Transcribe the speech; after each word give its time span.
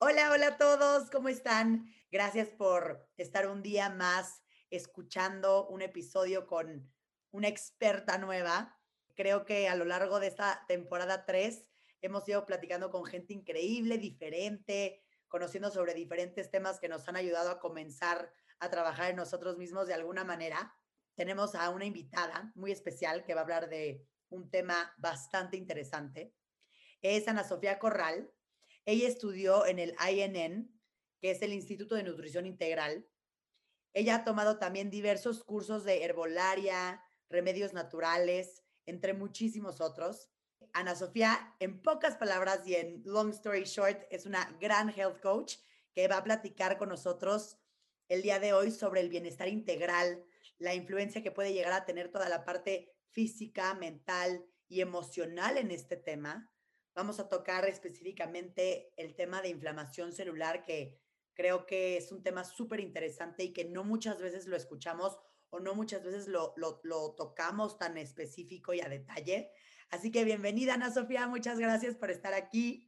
Hola, 0.00 0.30
hola 0.30 0.46
a 0.46 0.58
todos, 0.58 1.10
¿cómo 1.10 1.28
están? 1.28 1.92
Gracias 2.12 2.50
por 2.50 3.10
estar 3.16 3.48
un 3.48 3.62
día 3.62 3.90
más 3.90 4.44
escuchando 4.70 5.66
un 5.66 5.82
episodio 5.82 6.46
con 6.46 6.88
una 7.32 7.48
experta 7.48 8.16
nueva. 8.16 8.78
Creo 9.16 9.44
que 9.44 9.68
a 9.68 9.74
lo 9.74 9.84
largo 9.84 10.20
de 10.20 10.28
esta 10.28 10.64
temporada 10.68 11.26
3 11.26 11.68
hemos 12.00 12.28
ido 12.28 12.46
platicando 12.46 12.92
con 12.92 13.04
gente 13.06 13.32
increíble, 13.32 13.98
diferente, 13.98 15.02
conociendo 15.26 15.68
sobre 15.72 15.94
diferentes 15.94 16.48
temas 16.48 16.78
que 16.78 16.88
nos 16.88 17.08
han 17.08 17.16
ayudado 17.16 17.50
a 17.50 17.58
comenzar 17.58 18.32
a 18.60 18.70
trabajar 18.70 19.10
en 19.10 19.16
nosotros 19.16 19.58
mismos 19.58 19.88
de 19.88 19.94
alguna 19.94 20.22
manera. 20.22 20.76
Tenemos 21.16 21.56
a 21.56 21.70
una 21.70 21.86
invitada 21.86 22.52
muy 22.54 22.70
especial 22.70 23.24
que 23.24 23.34
va 23.34 23.40
a 23.40 23.42
hablar 23.42 23.68
de 23.68 24.06
un 24.28 24.48
tema 24.48 24.94
bastante 24.96 25.56
interesante. 25.56 26.36
Es 27.02 27.26
Ana 27.26 27.42
Sofía 27.42 27.80
Corral. 27.80 28.32
Ella 28.88 29.06
estudió 29.06 29.66
en 29.66 29.78
el 29.78 29.94
INN, 30.00 30.74
que 31.20 31.30
es 31.30 31.42
el 31.42 31.52
Instituto 31.52 31.94
de 31.94 32.04
Nutrición 32.04 32.46
Integral. 32.46 33.06
Ella 33.92 34.14
ha 34.14 34.24
tomado 34.24 34.58
también 34.58 34.88
diversos 34.88 35.44
cursos 35.44 35.84
de 35.84 36.04
herbolaria, 36.04 37.04
remedios 37.28 37.74
naturales, 37.74 38.64
entre 38.86 39.12
muchísimos 39.12 39.82
otros. 39.82 40.30
Ana 40.72 40.94
Sofía, 40.94 41.54
en 41.60 41.82
pocas 41.82 42.16
palabras 42.16 42.66
y 42.66 42.76
en 42.76 43.02
long 43.04 43.28
story 43.28 43.64
short, 43.64 44.06
es 44.08 44.24
una 44.24 44.56
gran 44.58 44.88
health 44.88 45.20
coach 45.20 45.56
que 45.92 46.08
va 46.08 46.16
a 46.16 46.24
platicar 46.24 46.78
con 46.78 46.88
nosotros 46.88 47.58
el 48.08 48.22
día 48.22 48.38
de 48.38 48.54
hoy 48.54 48.70
sobre 48.70 49.02
el 49.02 49.10
bienestar 49.10 49.48
integral, 49.48 50.24
la 50.56 50.74
influencia 50.74 51.22
que 51.22 51.30
puede 51.30 51.52
llegar 51.52 51.74
a 51.74 51.84
tener 51.84 52.10
toda 52.10 52.30
la 52.30 52.46
parte 52.46 52.96
física, 53.10 53.74
mental 53.74 54.46
y 54.66 54.80
emocional 54.80 55.58
en 55.58 55.72
este 55.72 55.98
tema. 55.98 56.50
Vamos 56.98 57.20
a 57.20 57.28
tocar 57.28 57.64
específicamente 57.68 58.92
el 58.96 59.14
tema 59.14 59.40
de 59.40 59.50
inflamación 59.50 60.12
celular, 60.12 60.64
que 60.64 60.98
creo 61.32 61.64
que 61.64 61.96
es 61.96 62.10
un 62.10 62.24
tema 62.24 62.42
súper 62.42 62.80
interesante 62.80 63.44
y 63.44 63.52
que 63.52 63.64
no 63.64 63.84
muchas 63.84 64.20
veces 64.20 64.48
lo 64.48 64.56
escuchamos 64.56 65.16
o 65.50 65.60
no 65.60 65.76
muchas 65.76 66.02
veces 66.02 66.26
lo, 66.26 66.54
lo, 66.56 66.80
lo, 66.82 67.14
tocamos 67.14 67.78
tan 67.78 67.96
específico 67.98 68.74
y 68.74 68.80
a 68.80 68.88
detalle. 68.88 69.52
Así 69.90 70.10
que 70.10 70.24
bienvenida, 70.24 70.74
Ana 70.74 70.92
Sofía, 70.92 71.28
muchas 71.28 71.60
gracias 71.60 71.94
por 71.94 72.10
estar 72.10 72.34
aquí. 72.34 72.87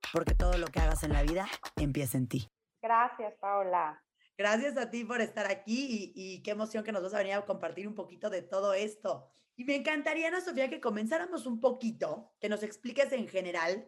Porque 0.13 0.35
todo 0.35 0.57
lo 0.57 0.67
que 0.67 0.79
hagas 0.79 1.03
en 1.03 1.13
la 1.13 1.23
vida 1.23 1.47
empieza 1.77 2.17
en 2.17 2.27
ti. 2.27 2.49
Gracias, 2.81 3.33
Paola. 3.39 4.03
Gracias 4.37 4.77
a 4.77 4.89
ti 4.89 5.03
por 5.03 5.21
estar 5.21 5.45
aquí 5.45 6.13
y, 6.15 6.35
y, 6.35 6.43
qué 6.43 6.51
emoción 6.51 6.83
que 6.83 6.91
nos 6.91 7.03
vas 7.03 7.13
a 7.13 7.19
venir 7.19 7.33
a 7.33 7.45
compartir 7.45 7.87
un 7.87 7.95
poquito 7.95 8.29
de 8.29 8.41
todo 8.41 8.73
esto. 8.73 9.29
Y 9.55 9.65
me 9.65 9.75
encantaría, 9.75 10.29
Ana 10.29 10.41
Sofía, 10.41 10.69
que 10.69 10.81
comenzáramos 10.81 11.45
un 11.45 11.59
poquito, 11.59 12.33
que 12.39 12.49
nos 12.49 12.63
expliques 12.63 13.11
en 13.11 13.27
general 13.27 13.87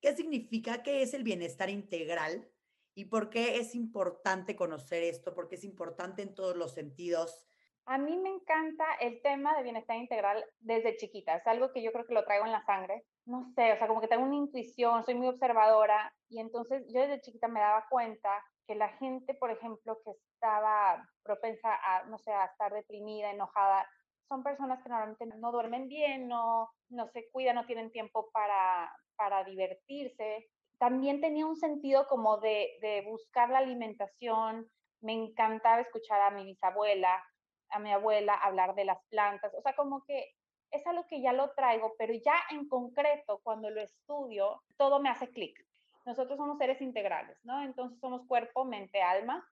qué 0.00 0.14
significa, 0.14 0.82
qué 0.82 1.02
es 1.02 1.14
el 1.14 1.24
bienestar 1.24 1.70
integral 1.70 2.48
y 2.94 3.06
por 3.06 3.30
qué 3.30 3.58
es 3.58 3.74
importante 3.74 4.56
conocer 4.56 5.02
esto, 5.02 5.34
por 5.34 5.48
qué 5.48 5.56
es 5.56 5.64
importante 5.64 6.22
en 6.22 6.34
todos 6.34 6.56
los 6.56 6.74
sentidos. 6.74 7.46
A 7.86 7.96
mí 7.96 8.16
me 8.18 8.28
encanta 8.28 8.84
el 9.00 9.22
tema 9.22 9.56
de 9.56 9.62
bienestar 9.62 9.96
integral 9.96 10.44
desde 10.60 10.96
chiquita, 10.96 11.36
es 11.36 11.46
algo 11.46 11.72
que 11.72 11.82
yo 11.82 11.90
creo 11.92 12.06
que 12.06 12.14
lo 12.14 12.24
traigo 12.24 12.44
en 12.44 12.52
la 12.52 12.64
sangre. 12.64 13.04
No 13.28 13.44
sé, 13.54 13.74
o 13.74 13.76
sea, 13.76 13.86
como 13.86 14.00
que 14.00 14.08
tengo 14.08 14.24
una 14.24 14.36
intuición, 14.36 15.04
soy 15.04 15.14
muy 15.14 15.28
observadora 15.28 16.10
y 16.30 16.40
entonces 16.40 16.86
yo 16.88 17.02
desde 17.02 17.20
chiquita 17.20 17.46
me 17.46 17.60
daba 17.60 17.86
cuenta 17.90 18.42
que 18.66 18.74
la 18.74 18.88
gente, 18.96 19.34
por 19.34 19.50
ejemplo, 19.50 19.98
que 20.02 20.12
estaba 20.32 21.06
propensa 21.22 21.74
a, 21.74 22.04
no 22.04 22.16
sé, 22.18 22.32
a 22.32 22.46
estar 22.46 22.72
deprimida, 22.72 23.30
enojada, 23.30 23.86
son 24.28 24.42
personas 24.42 24.82
que 24.82 24.88
normalmente 24.88 25.26
no 25.26 25.52
duermen 25.52 25.88
bien, 25.88 26.26
no, 26.26 26.70
no 26.88 27.06
se 27.08 27.30
cuidan, 27.30 27.56
no 27.56 27.66
tienen 27.66 27.92
tiempo 27.92 28.30
para, 28.32 28.90
para 29.14 29.44
divertirse. 29.44 30.48
También 30.78 31.20
tenía 31.20 31.44
un 31.44 31.56
sentido 31.56 32.06
como 32.06 32.38
de, 32.38 32.78
de 32.80 33.04
buscar 33.10 33.50
la 33.50 33.58
alimentación. 33.58 34.70
Me 35.02 35.12
encantaba 35.12 35.82
escuchar 35.82 36.22
a 36.22 36.30
mi 36.30 36.46
bisabuela, 36.46 37.22
a 37.68 37.78
mi 37.78 37.92
abuela 37.92 38.34
hablar 38.36 38.74
de 38.74 38.86
las 38.86 39.04
plantas. 39.10 39.52
O 39.54 39.60
sea, 39.60 39.76
como 39.76 40.02
que 40.06 40.37
es 40.70 40.86
algo 40.86 41.06
que 41.06 41.20
ya 41.20 41.32
lo 41.32 41.50
traigo, 41.54 41.94
pero 41.98 42.14
ya 42.14 42.34
en 42.50 42.68
concreto, 42.68 43.40
cuando 43.42 43.70
lo 43.70 43.80
estudio, 43.80 44.62
todo 44.76 45.00
me 45.00 45.08
hace 45.08 45.30
clic 45.30 45.68
nosotros 46.08 46.38
somos 46.38 46.56
seres 46.56 46.80
integrales, 46.80 47.38
¿no? 47.44 47.62
Entonces 47.62 48.00
somos 48.00 48.26
cuerpo, 48.26 48.64
mente, 48.64 49.02
alma, 49.02 49.46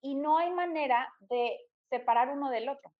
y 0.00 0.16
no 0.16 0.36
hay 0.36 0.50
manera 0.50 1.08
de 1.20 1.56
separar 1.88 2.30
uno 2.30 2.50
del 2.50 2.68
otro. 2.68 2.92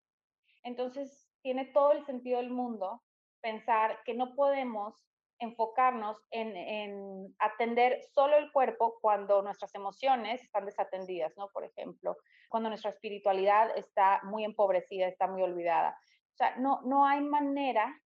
Entonces 0.62 1.28
tiene 1.42 1.64
todo 1.64 1.90
el 1.90 2.06
sentido 2.06 2.38
del 2.38 2.50
mundo 2.50 3.02
pensar 3.40 3.98
que 4.04 4.14
no 4.14 4.36
podemos 4.36 4.94
enfocarnos 5.40 6.24
en, 6.30 6.56
en, 6.56 7.34
atender 7.40 8.00
solo 8.14 8.36
el 8.36 8.52
cuerpo 8.52 8.98
cuando 9.00 9.42
nuestras 9.42 9.74
emociones 9.74 10.42
están 10.42 10.64
desatendidas, 10.64 11.36
¿no? 11.36 11.48
Por 11.48 11.64
ejemplo, 11.64 12.16
cuando 12.48 12.68
nuestra 12.68 12.90
espiritualidad 12.90 13.76
está 13.76 14.20
muy 14.22 14.44
empobrecida, 14.44 15.08
está 15.08 15.26
muy 15.26 15.42
olvidada. 15.42 15.98
O 16.38 16.44
sea, 16.44 16.54
no, 16.56 16.80
no 16.82 17.04
hay 17.04 17.20
manera 17.20 18.00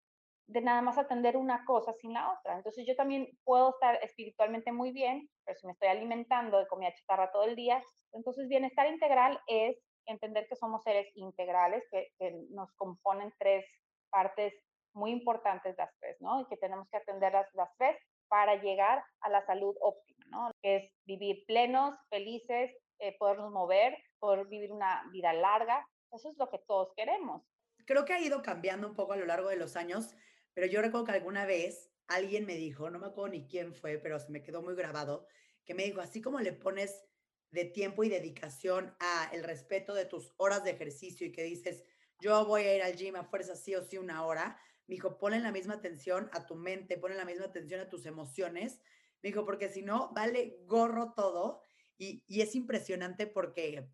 de 0.48 0.62
nada 0.62 0.82
más 0.82 0.98
atender 0.98 1.36
una 1.36 1.66
cosa 1.66 1.92
sin 1.94 2.14
la 2.14 2.32
otra. 2.32 2.56
Entonces 2.56 2.86
yo 2.88 2.96
también 2.96 3.28
puedo 3.44 3.72
estar 3.72 3.96
espiritualmente 4.04 4.72
muy 4.72 4.94
bien, 4.94 5.30
pero 5.46 5.58
si 5.60 5.68
me 5.68 5.74
estoy 5.74 5.90
alimentando 5.90 6.58
de 6.58 6.68
comida 6.68 6.94
chatarra 6.94 7.32
todo 7.32 7.44
el 7.44 7.58
día, 7.58 7.84
entonces 8.14 8.48
bienestar 8.48 8.88
integral 8.88 9.38
es 9.48 9.78
entender 10.06 10.48
que 10.48 10.56
somos 10.56 10.82
seres 10.84 11.08
integrales, 11.16 11.84
que, 11.92 12.08
nos 12.52 12.72
componen 12.76 13.34
tres 13.38 13.66
partes 14.10 14.54
muy 14.94 15.12
importantes 15.12 15.76
las 15.78 15.92
tres, 16.00 16.16
¿no? 16.22 16.40
Y 16.40 16.46
que 16.48 16.58
tenemos 16.58 16.88
que 16.90 16.98
atender 16.98 17.34
las, 17.34 17.54
las 17.54 17.70
tres 17.78 17.98
para 18.30 18.56
llegar 18.56 19.04
a 19.22 19.30
la 19.30 19.46
salud 19.46 19.76
óptima, 19.82 20.26
¿no? 20.30 20.52
Es 20.62 20.90
vivir 21.06 21.44
plenos, 21.48 21.96
felices, 22.10 22.72
eh, 23.00 23.14
podernos 23.18 23.52
mover, 23.52 23.98
poder 24.20 24.48
vivir 24.48 24.72
una 24.72 25.04
vida 25.12 25.34
larga. 25.34 25.86
Eso 26.14 26.30
es 26.30 26.38
lo 26.38 26.50
que 26.50 26.60
todos 26.60 26.94
queremos. 26.96 27.42
Creo 27.86 28.06
que 28.06 28.14
ha 28.14 28.20
ido 28.20 28.42
cambiando 28.42 28.88
un 28.88 28.96
poco 28.96 29.14
a 29.14 29.18
lo 29.18 29.26
largo 29.26 29.50
de 29.50 29.58
los 29.58 29.76
años 29.76 30.16
pero 30.54 30.68
yo 30.68 30.82
recuerdo 30.82 31.06
que 31.06 31.12
alguna 31.14 31.46
vez 31.46 31.90
alguien 32.08 32.46
me 32.46 32.56
dijo, 32.56 32.90
no 32.90 33.00
me 33.00 33.08
acuerdo 33.08 33.34
ni 33.34 33.48
quién 33.48 33.74
fue, 33.74 33.98
pero 33.98 34.20
se 34.20 34.32
me 34.32 34.44
quedó 34.44 34.62
muy 34.62 34.76
grabado, 34.76 35.28
que 35.66 35.74
me 35.74 35.84
dijo, 35.84 36.02
así 36.02 36.22
como 36.22 36.40
le 36.40 36.54
pones 36.54 37.06
de 37.52 37.66
tiempo 37.66 38.04
y 38.04 38.10
dedicación 38.10 38.96
a 39.00 39.30
el 39.34 39.44
respeto 39.44 39.94
de 39.94 40.06
tus 40.06 40.34
horas 40.38 40.64
de 40.64 40.72
ejercicio 40.72 41.28
y 41.28 41.32
que 41.32 41.44
dices, 41.44 41.84
yo 42.20 42.46
voy 42.46 42.64
a 42.64 42.76
ir 42.76 42.84
al 42.84 42.96
gym 42.96 43.16
a 43.16 43.24
fuerza 43.24 43.56
sí 43.56 43.76
o 43.76 43.84
sí 43.84 43.98
una 43.98 44.26
hora, 44.26 44.60
me 44.88 44.96
dijo, 44.96 45.18
ponle 45.18 45.40
la 45.40 45.52
misma 45.52 45.76
atención 45.76 46.30
a 46.34 46.46
tu 46.46 46.56
mente, 46.56 46.98
ponle 46.98 47.16
la 47.16 47.26
misma 47.26 47.46
atención 47.46 47.80
a 47.80 47.90
tus 47.90 48.06
emociones, 48.06 48.80
me 49.22 49.30
dijo, 49.30 49.46
porque 49.46 49.70
si 49.70 49.82
no, 49.82 50.12
vale 50.14 50.58
gorro 50.66 51.14
todo 51.14 51.62
y, 51.98 52.24
y 52.28 52.42
es 52.42 52.56
impresionante 52.56 53.28
porque 53.28 53.90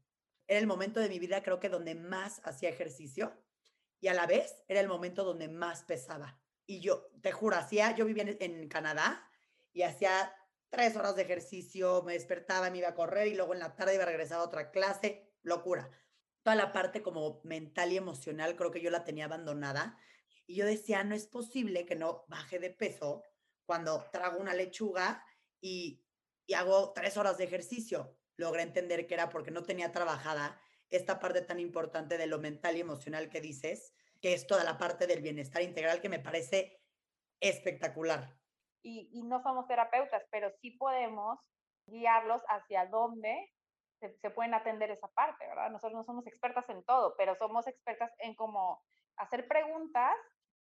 era 0.47 0.59
el 0.59 0.68
momento 0.68 1.00
de 1.00 1.09
mi 1.09 1.20
vida 1.20 1.44
creo 1.44 1.59
que 1.59 1.70
donde 1.70 1.94
más 1.94 2.42
hacía 2.46 2.70
ejercicio 2.70 3.34
y 4.00 4.08
a 4.08 4.13
la 4.13 4.25
vez 4.25 4.63
era 4.68 4.80
el 4.80 4.88
momento 4.88 5.24
donde 5.24 5.47
más 5.47 5.84
pesaba. 5.84 6.40
Y 6.66 6.81
yo, 6.81 7.09
te 7.22 7.31
juro, 7.31 7.56
hacía, 7.56 7.96
yo 7.96 8.06
vivía 8.06 8.25
en, 8.40 8.68
Canadá 8.68 9.30
y 9.74 9.84
hacía 9.84 10.34
tres 10.69 10.96
horas 10.96 11.16
de 11.16 11.24
ejercicio, 11.24 12.03
me 12.03 12.13
despertaba, 12.13 12.69
me 12.69 12.80
iba 12.80 12.90
a 12.90 12.96
correr 12.96 13.28
y 13.28 13.35
luego 13.35 13.53
en 13.53 13.59
la 13.59 13.76
tarde 13.76 13.96
iba 13.96 14.03
a 14.03 14.08
regresar 14.08 14.40
a 14.40 14.44
otra 14.44 14.72
clase, 14.72 15.32
locura. 15.44 15.90
Toda 16.44 16.55
la 16.55 16.72
parte 16.73 17.02
como 17.02 17.41
mental 17.44 17.91
y 17.91 17.97
emocional 17.97 18.55
creo 18.55 18.72
que 18.72 18.82
yo 18.82 18.91
la 18.91 19.03
tenía 19.03 19.26
abandonada. 19.26 19.97
Y 20.46 20.55
yo 20.55 20.66
decía, 20.66 21.03
no 21.03 21.16
es 21.16 21.28
posible 21.28 21.85
que 21.85 21.96
no 21.96 22.26
baje 22.28 22.59
de 22.59 22.70
peso 22.70 23.23
cuando 23.66 24.05
trago 24.11 24.40
una 24.40 24.53
lechuga 24.53 25.26
y, 25.59 26.05
y 26.46 26.53
hago 26.53 26.94
tres 26.94 27.17
horas 27.17 27.38
de 27.38 27.46
ejercicio. 27.46 28.17
Logré 28.38 28.61
entender 28.61 29.08
que 29.08 29.14
era 29.14 29.29
porque 29.29 29.52
no 29.52 29.64
tenía 29.64 29.91
trabajada 29.91 30.61
esta 30.89 31.19
parte 31.19 31.41
tan 31.41 31.59
importante 31.59 32.17
de 32.17 32.28
lo 32.28 32.39
mental 32.39 32.78
y 32.78 32.81
emocional 32.81 33.29
que 33.29 33.41
dices 33.41 33.93
que 34.22 34.34
es 34.34 34.47
toda 34.47 34.63
la 34.63 34.78
parte 34.78 35.07
del 35.07 35.22
bienestar 35.22 35.61
integral 35.61 36.01
que 36.01 36.09
me 36.09 36.19
parece 36.19 36.79
espectacular. 37.39 38.35
Y, 38.81 39.09
y 39.11 39.23
no 39.23 39.41
somos 39.41 39.67
terapeutas, 39.67 40.23
pero 40.31 40.49
sí 40.61 40.72
podemos 40.72 41.39
guiarlos 41.85 42.41
hacia 42.49 42.85
dónde 42.87 43.53
se, 43.99 44.17
se, 44.19 44.29
pueden 44.29 44.53
atender 44.53 44.91
esa 44.91 45.07
parte, 45.09 45.47
¿verdad? 45.47 45.72
Nosotros 45.72 45.93
no 45.93 46.03
somos 46.03 46.28
expertas 46.28 46.67
en 46.69 46.84
todo, 46.84 47.16
pero 47.17 47.35
somos 47.35 47.67
expertas 47.67 48.11
en 48.19 48.35
cómo 48.35 48.81
hacer 49.17 49.47
preguntas, 49.47 50.16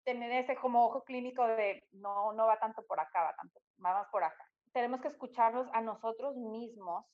tener 0.05 0.33
ese 0.33 0.57
como 0.57 0.87
ojo 0.87 1.05
clínico 1.05 1.47
de 1.47 1.87
no, 1.93 2.33
no 2.33 2.47
va 2.47 2.59
tanto 2.59 2.85
por 2.87 3.01
acá, 3.01 3.25
va 3.25 3.35
tanto, 3.37 3.61
va 3.85 3.93
más 3.93 4.09
por 4.11 4.25
acá. 4.25 4.45
Tenemos 4.73 5.01
que 5.01 5.09
escucharnos 5.09 5.69
a 5.73 5.81
nosotros 5.81 6.37
mismos 6.37 7.05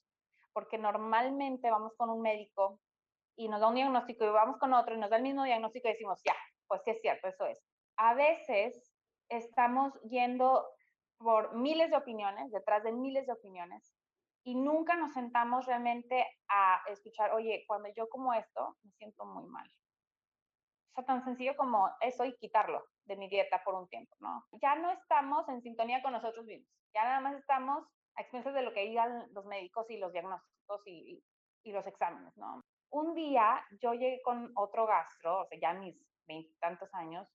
porque 0.53 0.79
normalmente 0.79 1.71
vamos 1.71 1.93
con 1.97 2.11
un 2.11 2.21
médico 2.21 2.81
y 3.37 3.49
nos 3.49 3.61
da 3.61 3.69
un 3.69 3.75
diagnóstico 3.75 4.25
y 4.25 4.31
vamos 4.31 4.59
con 4.59 4.73
otro 4.75 4.95
y 4.95 4.99
nos 4.99 5.11
da 5.11 5.17
el 5.17 5.23
mismo 5.23 5.45
diagnóstico 5.45 5.89
y 5.89 5.93
decimos, 5.93 6.21
ya, 6.25 6.35
pues 6.67 6.83
sí 6.85 6.91
es 6.91 7.01
cierto, 7.01 7.29
eso 7.29 7.47
es. 7.47 7.59
A 7.97 8.15
veces 8.15 8.93
estamos 9.29 9.93
yendo 10.03 10.67
por 11.19 11.55
miles 11.55 11.91
de 11.91 11.97
opiniones, 11.97 12.51
detrás 12.51 12.83
de 12.83 12.93
miles 12.93 13.27
de 13.27 13.33
opiniones, 13.33 13.95
y 14.45 14.57
nunca 14.57 14.97
nos 14.97 15.13
sentamos 15.13 15.67
realmente 15.67 16.27
a 16.49 16.83
escuchar, 16.89 17.33
oye, 17.33 17.65
cuando 17.67 17.89
yo 17.97 18.09
como 18.09 18.35
esto, 18.35 18.77
me 18.83 18.91
siento 18.93 19.25
muy 19.25 19.45
mal. 19.45 19.67
O 20.91 20.95
sea, 20.95 21.05
tan 21.05 21.25
sencillo 21.25 21.57
como 21.57 21.89
eso 22.01 22.25
y 22.25 22.37
quitarlo 22.37 22.85
de 23.05 23.17
mi 23.17 23.29
dieta 23.29 23.63
por 23.65 23.75
un 23.75 23.89
tiempo, 23.89 24.15
¿no? 24.19 24.45
Ya 24.61 24.75
no 24.75 24.91
estamos 24.91 25.49
en 25.49 25.63
sintonía 25.63 26.03
con 26.03 26.13
nosotros 26.13 26.45
mismos, 26.45 26.69
ya 26.95 27.05
nada 27.05 27.21
más 27.21 27.37
estamos 27.37 27.87
a 28.17 28.23
expensas 28.23 28.53
de 28.53 28.63
lo 28.63 28.75
que 28.75 28.83
digan 28.83 29.33
los 29.33 29.47
médicos 29.47 29.89
y 29.91 29.97
los 29.97 30.13
diagnósticos 30.13 30.87
y, 30.87 31.25
y 31.63 31.73
los 31.73 31.87
exámenes, 31.87 32.37
¿no? 32.37 32.62
Un 32.93 33.15
día 33.15 33.65
yo 33.81 33.95
llegué 33.95 34.21
con 34.23 34.53
otro 34.55 34.87
gastro, 34.87 35.41
o 35.41 35.47
sea, 35.47 35.59
ya 35.59 35.73
mis 35.73 35.97
veintitantos 36.27 36.93
años, 36.95 37.27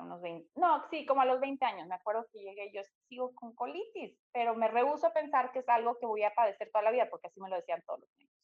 unos 0.00 0.20
20, 0.20 0.50
no, 0.56 0.86
sí, 0.90 1.06
como 1.06 1.22
a 1.22 1.24
los 1.24 1.40
20 1.40 1.64
años, 1.64 1.88
me 1.88 1.94
acuerdo 1.94 2.26
que 2.32 2.40
llegué, 2.40 2.70
yo 2.72 2.82
sigo 3.08 3.34
con 3.34 3.54
colitis, 3.54 4.16
pero 4.32 4.54
me 4.54 4.68
rehuso 4.68 5.06
a 5.06 5.12
pensar 5.12 5.50
que 5.50 5.60
es 5.60 5.68
algo 5.68 5.98
que 5.98 6.06
voy 6.06 6.22
a 6.22 6.34
padecer 6.34 6.70
toda 6.70 6.84
la 6.84 6.90
vida, 6.90 7.08
porque 7.10 7.28
así 7.28 7.40
me 7.40 7.48
lo 7.48 7.56
decían 7.56 7.82
todos 7.86 8.00
los 8.00 8.10
niños. 8.18 8.34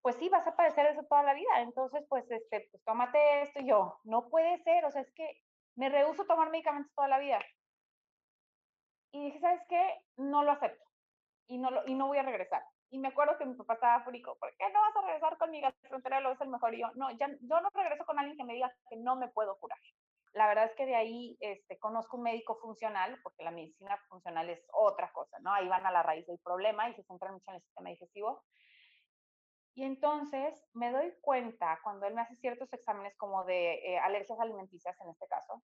Pues 0.00 0.16
sí, 0.16 0.28
vas 0.28 0.46
a 0.46 0.56
padecer 0.56 0.86
eso 0.86 1.04
toda 1.04 1.22
la 1.22 1.34
vida, 1.34 1.60
entonces 1.60 2.04
pues, 2.08 2.30
este, 2.30 2.68
pues 2.70 2.82
tómate 2.84 3.42
esto 3.42 3.60
y 3.60 3.68
yo, 3.68 4.00
no 4.04 4.28
puede 4.28 4.58
ser, 4.58 4.84
o 4.84 4.90
sea, 4.90 5.02
es 5.02 5.12
que 5.12 5.42
me 5.76 5.88
rehuso 5.88 6.22
a 6.22 6.26
tomar 6.26 6.50
medicamentos 6.50 6.92
toda 6.94 7.08
la 7.08 7.18
vida. 7.18 7.40
Y 9.12 9.26
dije, 9.26 9.40
¿sabes 9.40 9.60
qué? 9.68 10.00
No 10.16 10.42
lo 10.42 10.52
acepto 10.52 10.84
y 11.46 11.58
no, 11.58 11.70
lo, 11.70 11.86
y 11.86 11.94
no 11.94 12.06
voy 12.06 12.18
a 12.18 12.22
regresar. 12.22 12.62
Y 12.92 12.98
me 12.98 13.08
acuerdo 13.08 13.36
que 13.38 13.46
mi 13.46 13.54
papá 13.54 13.74
estaba 13.74 14.04
furico, 14.04 14.36
¿por 14.38 14.54
qué 14.56 14.70
no 14.72 14.80
vas 14.80 14.96
a 14.96 15.06
regresar 15.06 15.36
con 15.38 15.50
mi 15.50 15.60
gastroenterólogo? 15.60 16.34
Es 16.34 16.40
el 16.42 16.48
mejor. 16.48 16.74
Y 16.74 16.80
yo, 16.80 16.88
no, 16.94 17.10
ya, 17.12 17.26
yo 17.40 17.60
no 17.60 17.68
regreso 17.74 18.04
con 18.04 18.18
alguien 18.18 18.36
que 18.36 18.44
me 18.44 18.54
diga 18.54 18.72
que 18.88 18.96
no 18.96 19.16
me 19.16 19.28
puedo 19.28 19.58
curar 19.58 19.78
la 20.34 20.46
verdad 20.46 20.64
es 20.64 20.74
que 20.74 20.86
de 20.86 20.96
ahí 20.96 21.36
este, 21.40 21.78
conozco 21.78 22.16
un 22.16 22.22
médico 22.22 22.58
funcional, 22.60 23.18
porque 23.22 23.44
la 23.44 23.50
medicina 23.50 23.98
funcional 24.08 24.48
es 24.48 24.64
otra 24.72 25.12
cosa, 25.12 25.38
¿no? 25.40 25.52
Ahí 25.52 25.68
van 25.68 25.86
a 25.86 25.90
la 25.90 26.02
raíz 26.02 26.26
del 26.26 26.38
problema 26.38 26.88
y 26.88 26.94
se 26.94 27.02
centran 27.04 27.34
mucho 27.34 27.50
en 27.50 27.56
el 27.56 27.62
sistema 27.62 27.90
digestivo. 27.90 28.42
Y 29.74 29.84
entonces 29.84 30.64
me 30.72 30.90
doy 30.90 31.14
cuenta 31.20 31.78
cuando 31.82 32.06
él 32.06 32.14
me 32.14 32.22
hace 32.22 32.36
ciertos 32.36 32.72
exámenes 32.72 33.16
como 33.16 33.44
de 33.44 33.74
eh, 33.74 33.98
alergias 33.98 34.38
alimenticias 34.40 34.98
en 35.00 35.10
este 35.10 35.26
caso, 35.26 35.62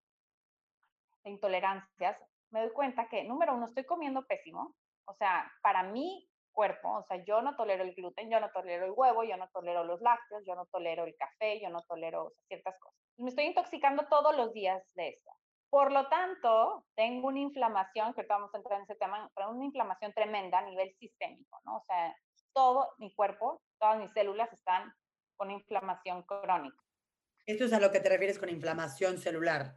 de 1.24 1.30
intolerancias, 1.30 2.18
me 2.50 2.60
doy 2.60 2.72
cuenta 2.72 3.08
que, 3.08 3.24
número 3.24 3.54
uno, 3.54 3.66
estoy 3.66 3.84
comiendo 3.84 4.26
pésimo. 4.26 4.74
O 5.06 5.14
sea, 5.14 5.50
para 5.62 5.82
mí 5.82 6.26
cuerpo, 6.54 6.98
o 6.98 7.04
sea, 7.04 7.22
yo 7.24 7.42
no 7.42 7.56
tolero 7.56 7.84
el 7.84 7.94
gluten, 7.94 8.30
yo 8.30 8.40
no 8.40 8.50
tolero 8.50 8.86
el 8.86 8.92
huevo, 8.96 9.24
yo 9.24 9.36
no 9.36 9.48
tolero 9.52 9.84
los 9.84 10.00
lácteos, 10.00 10.42
yo 10.46 10.54
no 10.54 10.66
tolero 10.66 11.04
el 11.04 11.14
café, 11.16 11.60
yo 11.60 11.68
no 11.68 11.82
tolero 11.82 12.32
ciertas 12.48 12.78
cosas. 12.78 12.98
Me 13.18 13.28
estoy 13.28 13.44
intoxicando 13.44 14.06
todos 14.08 14.34
los 14.36 14.54
días 14.54 14.82
de 14.94 15.08
esto. 15.08 15.30
Por 15.68 15.92
lo 15.92 16.08
tanto, 16.08 16.86
tengo 16.94 17.28
una 17.28 17.40
inflamación, 17.40 18.14
que 18.14 18.22
vamos 18.28 18.54
a 18.54 18.58
entrar 18.58 18.78
en 18.78 18.84
ese 18.84 18.94
tema, 18.94 19.30
pero 19.34 19.50
una 19.50 19.64
inflamación 19.64 20.12
tremenda 20.12 20.60
a 20.60 20.62
nivel 20.62 20.94
sistémico, 20.98 21.60
¿no? 21.64 21.78
O 21.78 21.84
sea, 21.84 22.16
todo 22.52 22.94
mi 22.98 23.12
cuerpo, 23.12 23.60
todas 23.80 23.98
mis 23.98 24.12
células 24.12 24.52
están 24.52 24.92
con 25.36 25.50
inflamación 25.50 26.22
crónica. 26.22 26.80
Esto 27.46 27.64
es 27.64 27.72
a 27.72 27.80
lo 27.80 27.90
que 27.90 28.00
te 28.00 28.08
refieres 28.08 28.38
con 28.38 28.48
inflamación 28.48 29.18
celular. 29.18 29.74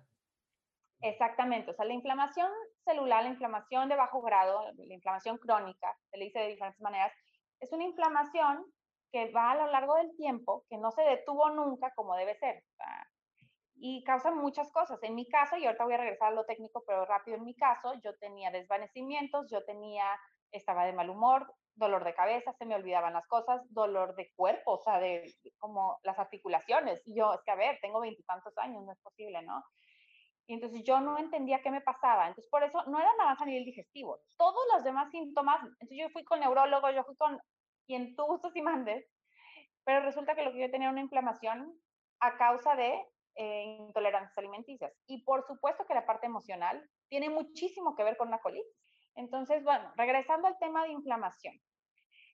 Exactamente, 1.01 1.71
o 1.71 1.73
sea, 1.75 1.85
la 1.85 1.93
inflamación 1.93 2.51
celular, 2.83 3.23
la 3.23 3.29
inflamación 3.29 3.87
de 3.89 3.95
bajo 3.95 4.21
grado, 4.21 4.71
la 4.75 4.93
inflamación 4.93 5.37
crónica, 5.37 5.95
se 6.09 6.17
le 6.17 6.25
dice 6.25 6.39
de 6.39 6.47
diferentes 6.47 6.81
maneras, 6.81 7.13
es 7.59 7.71
una 7.71 7.83
inflamación 7.83 8.65
que 9.11 9.31
va 9.31 9.51
a 9.51 9.55
lo 9.55 9.67
largo 9.67 9.95
del 9.95 10.15
tiempo, 10.15 10.65
que 10.69 10.77
no 10.77 10.91
se 10.91 11.03
detuvo 11.03 11.49
nunca 11.51 11.93
como 11.95 12.15
debe 12.15 12.35
ser. 12.35 12.63
y 13.79 14.03
causa 14.03 14.31
muchas 14.31 14.71
cosas. 14.71 15.01
En 15.03 15.15
mi 15.15 15.27
caso, 15.27 15.55
y 15.57 15.65
ahorita 15.65 15.83
voy 15.83 15.93
a 15.93 15.97
regresar 15.97 16.29
a 16.29 16.35
lo 16.35 16.45
técnico, 16.45 16.83
pero 16.87 17.05
rápido 17.05 17.37
en 17.37 17.43
mi 17.43 17.55
caso, 17.55 17.93
yo 18.03 18.17
tenía 18.17 18.49
desvanecimientos, 18.51 19.47
yo 19.51 19.63
tenía, 19.65 20.05
estaba 20.51 20.85
de 20.85 20.93
mal 20.93 21.09
humor, 21.09 21.53
dolor 21.75 22.03
de 22.03 22.15
cabeza, 22.15 22.53
se 22.53 22.65
me 22.65 22.75
olvidaban 22.75 23.13
las 23.13 23.27
cosas, 23.27 23.61
dolor 23.69 24.15
de 24.15 24.31
cuerpo, 24.35 24.73
o 24.73 24.81
sea, 24.83 24.99
de, 24.99 25.31
como 25.59 25.99
las 26.03 26.17
articulaciones. 26.17 27.01
Y 27.05 27.15
yo, 27.15 27.33
es 27.33 27.41
que 27.45 27.51
a 27.51 27.55
ver, 27.55 27.77
tengo 27.81 27.99
veintitantos 28.01 28.57
años, 28.57 28.83
no 28.83 28.91
es 28.93 28.99
posible, 29.01 29.43
¿no? 29.43 29.63
Y 30.47 30.53
entonces 30.53 30.83
yo 30.83 30.99
no 31.01 31.17
entendía 31.17 31.61
qué 31.61 31.69
me 31.69 31.81
pasaba. 31.81 32.27
Entonces 32.27 32.49
por 32.49 32.63
eso 32.63 32.81
no 32.87 32.99
era 32.99 33.09
nada 33.17 33.31
más 33.31 33.41
a 33.41 33.45
nivel 33.45 33.65
digestivo. 33.65 34.19
Todos 34.37 34.63
los 34.73 34.83
demás 34.83 35.11
síntomas, 35.11 35.61
entonces 35.61 35.97
yo 35.97 36.09
fui 36.09 36.23
con 36.23 36.39
neurólogo, 36.39 36.89
yo 36.91 37.03
fui 37.03 37.15
con 37.17 37.37
quien 37.85 38.15
tú 38.15 38.23
gustos 38.25 38.55
y 38.55 38.61
mandes, 38.61 39.05
pero 39.83 40.01
resulta 40.01 40.35
que 40.35 40.43
lo 40.43 40.51
que 40.51 40.61
yo 40.61 40.71
tenía 40.71 40.89
una 40.89 41.01
inflamación 41.01 41.73
a 42.19 42.37
causa 42.37 42.75
de 42.75 43.05
eh, 43.35 43.63
intolerancias 43.79 44.37
alimenticias. 44.37 44.91
Y 45.05 45.23
por 45.23 45.45
supuesto 45.45 45.85
que 45.85 45.93
la 45.93 46.05
parte 46.05 46.25
emocional 46.25 46.83
tiene 47.09 47.29
muchísimo 47.29 47.95
que 47.95 48.03
ver 48.03 48.17
con 48.17 48.31
la 48.31 48.39
colitis. 48.39 48.65
Entonces, 49.15 49.63
bueno, 49.63 49.91
regresando 49.95 50.47
al 50.47 50.57
tema 50.59 50.83
de 50.83 50.91
inflamación. 50.91 51.55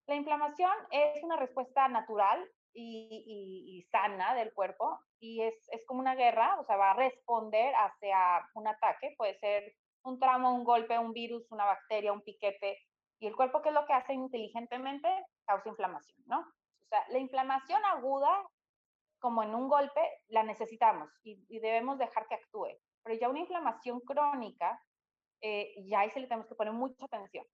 La 0.05 0.15
inflamación 0.15 0.71
es 0.91 1.23
una 1.23 1.37
respuesta 1.37 1.87
natural 1.87 2.43
y, 2.73 3.85
sana 3.91 4.33
del 4.35 4.53
cuerpo 4.53 4.99
y 5.19 5.41
es, 5.41 5.53
es, 5.71 5.85
como 5.85 5.99
una 5.99 6.15
guerra, 6.15 6.57
o 6.59 6.63
sea, 6.63 6.77
va 6.77 6.91
a 6.91 6.95
responder 6.95 7.73
hacia 7.75 8.49
un 8.55 8.67
ataque, 8.67 9.13
puede 9.17 9.37
ser 9.39 9.75
un 10.03 10.19
trauma, 10.19 10.51
un 10.51 10.63
golpe, 10.63 10.97
un 10.97 11.13
virus, 11.13 11.49
una 11.51 11.65
bacteria, 11.65 12.11
un 12.11 12.21
piquete, 12.21 12.79
y 13.19 13.27
el 13.27 13.35
cuerpo, 13.35 13.61
¿qué 13.61 13.69
es 13.69 13.75
lo 13.75 13.85
que 13.85 13.93
hace 13.93 14.13
inteligentemente? 14.13 15.07
Causa 15.45 15.69
inflamación, 15.69 16.23
¿no? 16.25 16.39
O 16.39 16.85
sea, 16.89 17.05
la 17.09 17.19
inflamación 17.19 17.83
aguda, 17.85 18.43
como 19.19 19.43
en 19.43 19.55
un 19.55 19.69
golpe, 19.69 20.01
la 20.27 20.43
necesitamos 20.43 21.09
y, 21.23 21.45
y 21.47 21.59
debemos 21.59 21.97
dejar 21.97 22.27
que 22.27 22.35
actúe, 22.35 22.69
pero 23.03 23.17
ya 23.17 23.29
una 23.29 23.39
inflamación 23.39 24.01
crónica, 24.01 24.81
eh, 25.41 25.73
ya 25.85 26.01
ahí 26.01 26.09
se 26.11 26.19
le 26.19 26.27
tenemos 26.27 26.47
que 26.47 26.55
poner 26.55 26.73
mucha 26.73 27.05
atención, 27.05 27.45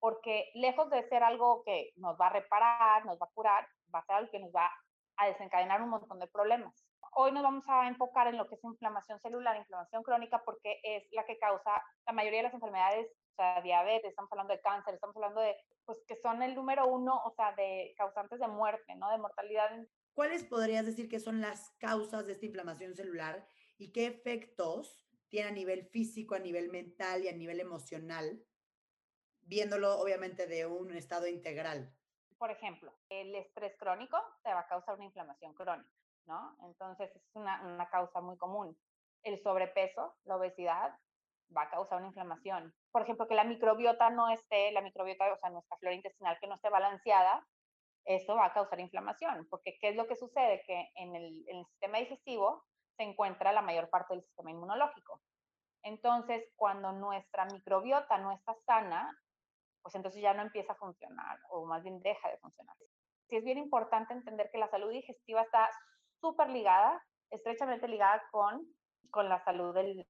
porque 0.00 0.50
lejos 0.54 0.90
de 0.90 1.06
ser 1.08 1.22
algo 1.22 1.62
que 1.64 1.92
nos 1.96 2.18
va 2.20 2.28
a 2.28 2.32
reparar, 2.32 3.04
nos 3.04 3.18
va 3.18 3.26
a 3.26 3.34
curar, 3.34 3.68
va 3.94 4.00
a 4.00 4.04
ser 4.04 4.16
algo 4.16 4.30
que 4.30 4.40
nos 4.40 4.52
va 4.52 4.70
a 5.16 5.26
desencadenar 5.26 5.82
un 5.82 5.90
montón 5.90 6.18
de 6.18 6.28
problemas. 6.28 6.84
Hoy 7.14 7.32
nos 7.32 7.42
vamos 7.42 7.64
a 7.68 7.88
enfocar 7.88 8.28
en 8.28 8.36
lo 8.36 8.46
que 8.46 8.54
es 8.54 8.64
inflamación 8.64 9.20
celular, 9.20 9.56
inflamación 9.56 10.02
crónica, 10.02 10.42
porque 10.44 10.80
es 10.82 11.04
la 11.12 11.24
que 11.24 11.38
causa 11.38 11.82
la 12.06 12.12
mayoría 12.12 12.40
de 12.40 12.44
las 12.44 12.54
enfermedades, 12.54 13.08
o 13.32 13.34
sea, 13.36 13.60
diabetes, 13.62 14.10
estamos 14.10 14.30
hablando 14.30 14.52
de 14.52 14.60
cáncer, 14.60 14.94
estamos 14.94 15.16
hablando 15.16 15.40
de, 15.40 15.56
pues, 15.84 15.98
que 16.06 16.16
son 16.16 16.42
el 16.42 16.54
número 16.54 16.86
uno, 16.86 17.20
o 17.24 17.32
sea, 17.34 17.52
de 17.56 17.94
causantes 17.96 18.38
de 18.38 18.46
muerte, 18.46 18.94
¿no? 18.96 19.10
De 19.10 19.18
mortalidad. 19.18 19.70
¿Cuáles 20.12 20.44
podrías 20.44 20.86
decir 20.86 21.08
que 21.08 21.20
son 21.20 21.40
las 21.40 21.70
causas 21.78 22.26
de 22.26 22.32
esta 22.32 22.46
inflamación 22.46 22.94
celular 22.94 23.48
y 23.78 23.92
qué 23.92 24.06
efectos 24.06 25.04
tiene 25.28 25.48
a 25.48 25.52
nivel 25.52 25.84
físico, 25.86 26.34
a 26.34 26.40
nivel 26.40 26.70
mental 26.70 27.24
y 27.24 27.28
a 27.28 27.32
nivel 27.32 27.60
emocional, 27.60 28.40
viéndolo 29.48 29.98
obviamente 29.98 30.46
de 30.46 30.66
un 30.66 30.94
estado 30.94 31.26
integral? 31.26 31.92
por 32.38 32.50
ejemplo, 32.50 32.92
el 33.08 33.34
estrés 33.34 33.76
crónico 33.78 34.16
te 34.42 34.54
va 34.54 34.60
a 34.60 34.68
causar 34.68 34.94
una 34.94 35.04
inflamación 35.04 35.52
crónica, 35.54 35.90
¿no? 36.26 36.56
Entonces 36.62 37.14
es 37.14 37.22
una, 37.34 37.60
una 37.62 37.88
causa 37.90 38.20
muy 38.20 38.36
común. 38.38 38.78
El 39.22 39.42
sobrepeso, 39.42 40.14
la 40.24 40.36
obesidad, 40.36 40.96
va 41.54 41.62
a 41.62 41.70
causar 41.70 41.98
una 41.98 42.08
inflamación. 42.08 42.72
Por 42.92 43.02
ejemplo, 43.02 43.26
que 43.26 43.34
la 43.34 43.44
microbiota 43.44 44.10
no 44.10 44.30
esté, 44.30 44.70
la 44.70 44.82
microbiota, 44.82 45.32
o 45.32 45.36
sea, 45.36 45.50
nuestra 45.50 45.76
flora 45.78 45.94
intestinal 45.94 46.38
que 46.40 46.46
no 46.46 46.54
esté 46.54 46.68
balanceada, 46.68 47.44
eso 48.04 48.36
va 48.36 48.46
a 48.46 48.54
causar 48.54 48.80
inflamación, 48.80 49.46
porque 49.50 49.76
¿qué 49.80 49.88
es 49.88 49.96
lo 49.96 50.06
que 50.06 50.16
sucede? 50.16 50.62
Que 50.66 50.90
en 50.94 51.14
el, 51.14 51.44
en 51.48 51.58
el 51.58 51.66
sistema 51.66 51.98
digestivo 51.98 52.64
se 52.96 53.02
encuentra 53.02 53.52
la 53.52 53.62
mayor 53.62 53.90
parte 53.90 54.14
del 54.14 54.22
sistema 54.22 54.50
inmunológico. 54.50 55.20
Entonces, 55.82 56.44
cuando 56.56 56.92
nuestra 56.92 57.44
microbiota 57.46 58.18
no 58.18 58.32
está 58.32 58.54
sana, 58.66 59.10
pues 59.88 59.94
entonces 59.94 60.20
ya 60.20 60.34
no 60.34 60.42
empieza 60.42 60.74
a 60.74 60.76
funcionar 60.76 61.38
o 61.48 61.64
más 61.64 61.82
bien 61.82 61.98
deja 62.02 62.28
de 62.28 62.36
funcionar. 62.36 62.76
Sí 63.30 63.36
es 63.36 63.44
bien 63.44 63.56
importante 63.56 64.12
entender 64.12 64.50
que 64.52 64.58
la 64.58 64.68
salud 64.68 64.90
digestiva 64.92 65.40
está 65.40 65.70
súper 66.20 66.50
ligada, 66.50 67.02
estrechamente 67.30 67.88
ligada 67.88 68.22
con, 68.30 68.66
con 69.10 69.30
la 69.30 69.42
salud 69.46 69.74
del, 69.74 70.06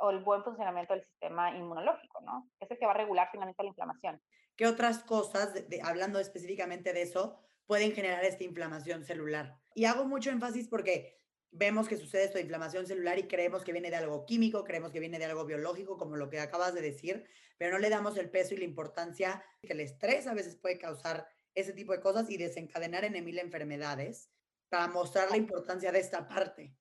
o 0.00 0.10
el 0.10 0.20
buen 0.20 0.42
funcionamiento 0.42 0.94
del 0.94 1.04
sistema 1.04 1.54
inmunológico, 1.54 2.22
¿no? 2.22 2.48
Es 2.60 2.70
el 2.70 2.78
que 2.78 2.86
va 2.86 2.92
a 2.92 2.96
regular 2.96 3.28
finalmente 3.30 3.62
la 3.62 3.68
inflamación. 3.68 4.22
¿Qué 4.56 4.66
otras 4.66 5.04
cosas, 5.04 5.52
hablando 5.84 6.18
específicamente 6.18 6.94
de 6.94 7.02
eso, 7.02 7.38
pueden 7.66 7.92
generar 7.92 8.24
esta 8.24 8.44
inflamación 8.44 9.04
celular? 9.04 9.58
Y 9.74 9.84
hago 9.84 10.06
mucho 10.06 10.30
énfasis 10.30 10.66
porque 10.66 11.21
vemos 11.52 11.88
que 11.88 11.96
sucede 11.96 12.24
esta 12.24 12.40
inflamación 12.40 12.86
celular 12.86 13.18
y 13.18 13.28
creemos 13.28 13.62
que 13.62 13.72
viene 13.72 13.90
de 13.90 13.96
algo 13.96 14.24
químico, 14.26 14.64
creemos 14.64 14.90
que 14.90 15.00
viene 15.00 15.18
de 15.18 15.26
algo 15.26 15.44
biológico, 15.44 15.96
como 15.96 16.16
lo 16.16 16.28
que 16.28 16.40
acabas 16.40 16.74
de 16.74 16.82
decir, 16.82 17.24
pero 17.58 17.72
no 17.72 17.78
le 17.78 17.90
damos 17.90 18.16
el 18.16 18.30
peso 18.30 18.54
y 18.54 18.58
la 18.58 18.64
importancia 18.64 19.44
que 19.60 19.72
el 19.72 19.80
estrés 19.80 20.26
a 20.26 20.34
veces 20.34 20.56
puede 20.56 20.78
causar 20.78 21.28
ese 21.54 21.72
tipo 21.72 21.92
de 21.92 22.00
cosas 22.00 22.28
y 22.30 22.36
desencadenar 22.36 23.04
en 23.04 23.24
mil 23.24 23.38
enfermedades 23.38 24.30
para 24.68 24.88
mostrar 24.88 25.30
la 25.30 25.36
importancia 25.36 25.92
de 25.92 26.00
esta 26.00 26.26
parte. 26.26 26.74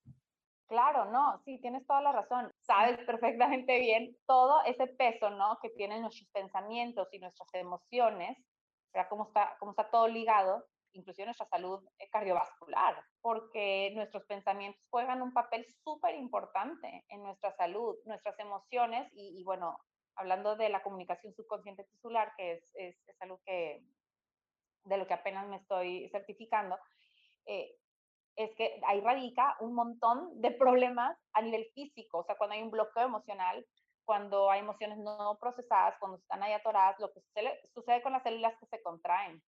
Claro, 0.68 1.12
no, 1.12 1.42
sí, 1.44 1.60
tienes 1.60 1.86
toda 1.86 2.02
la 2.02 2.14
razón. 2.14 2.50
Sabes 2.62 2.98
perfectamente 3.06 3.78
bien 3.80 4.18
todo 4.26 4.64
ese 4.66 4.88
peso, 4.88 5.30
¿no? 5.30 5.60
Que 5.62 5.70
tienen 5.72 6.02
nuestros 6.02 6.30
pensamientos 6.30 7.10
y 7.12 7.20
nuestras 7.20 7.54
emociones 7.54 8.38
sea, 8.92 9.08
cómo 9.08 9.26
está, 9.26 9.56
cómo 9.60 9.72
está 9.72 9.90
todo 9.90 10.08
ligado, 10.08 10.66
inclusive 10.94 11.26
nuestra 11.26 11.48
salud 11.48 11.84
eh, 12.00 12.10
cardiovascular, 12.10 13.04
porque 13.22 13.92
nuestros 13.96 14.24
pensamientos 14.26 14.82
juegan 14.90 15.22
un 15.22 15.34
papel 15.34 15.66
súper 15.84 16.16
importante 16.16 17.06
en 17.10 17.24
nuestra 17.24 17.56
salud, 17.56 17.96
nuestras 18.06 18.38
emociones 18.40 19.10
y, 19.14 19.44
bueno, 19.44 19.78
hablando 20.16 20.56
de 20.56 20.70
la 20.70 20.84
comunicación 20.84 21.34
subconsciente 21.34 21.86
tisular, 21.86 22.34
que 22.38 22.54
es, 22.54 22.64
es, 22.76 23.22
algo 23.22 23.40
que, 23.46 23.84
de 24.84 24.98
lo 24.98 25.08
que 25.08 25.14
apenas 25.14 25.48
me 25.48 25.58
estoy 25.58 26.10
certificando, 26.10 26.78
eh, 27.46 27.76
es 28.36 28.54
que 28.56 28.80
ahí 28.88 29.02
radica 29.02 29.58
un 29.60 29.74
montón 29.74 30.42
de 30.42 30.52
problemas 30.52 31.18
a 31.34 31.42
nivel 31.42 31.66
físico, 31.74 32.20
o 32.20 32.24
sea, 32.24 32.36
cuando 32.36 32.56
hay 32.56 32.62
un 32.62 32.72
bloqueo 32.72 33.04
emocional, 33.04 33.66
cuando 34.06 34.50
hay 34.50 34.60
emociones 34.60 34.98
no 34.98 35.38
procesadas, 35.40 35.96
cuando 36.00 36.18
están 36.18 36.42
ahí 36.44 36.54
atoradas, 36.54 37.00
lo 37.00 37.12
que 37.14 37.22
sucede, 37.74 38.02
con 38.02 38.14
las 38.14 38.24
células 38.24 38.58
que 38.60 38.66
se 38.66 38.82
contraen. 38.82 39.42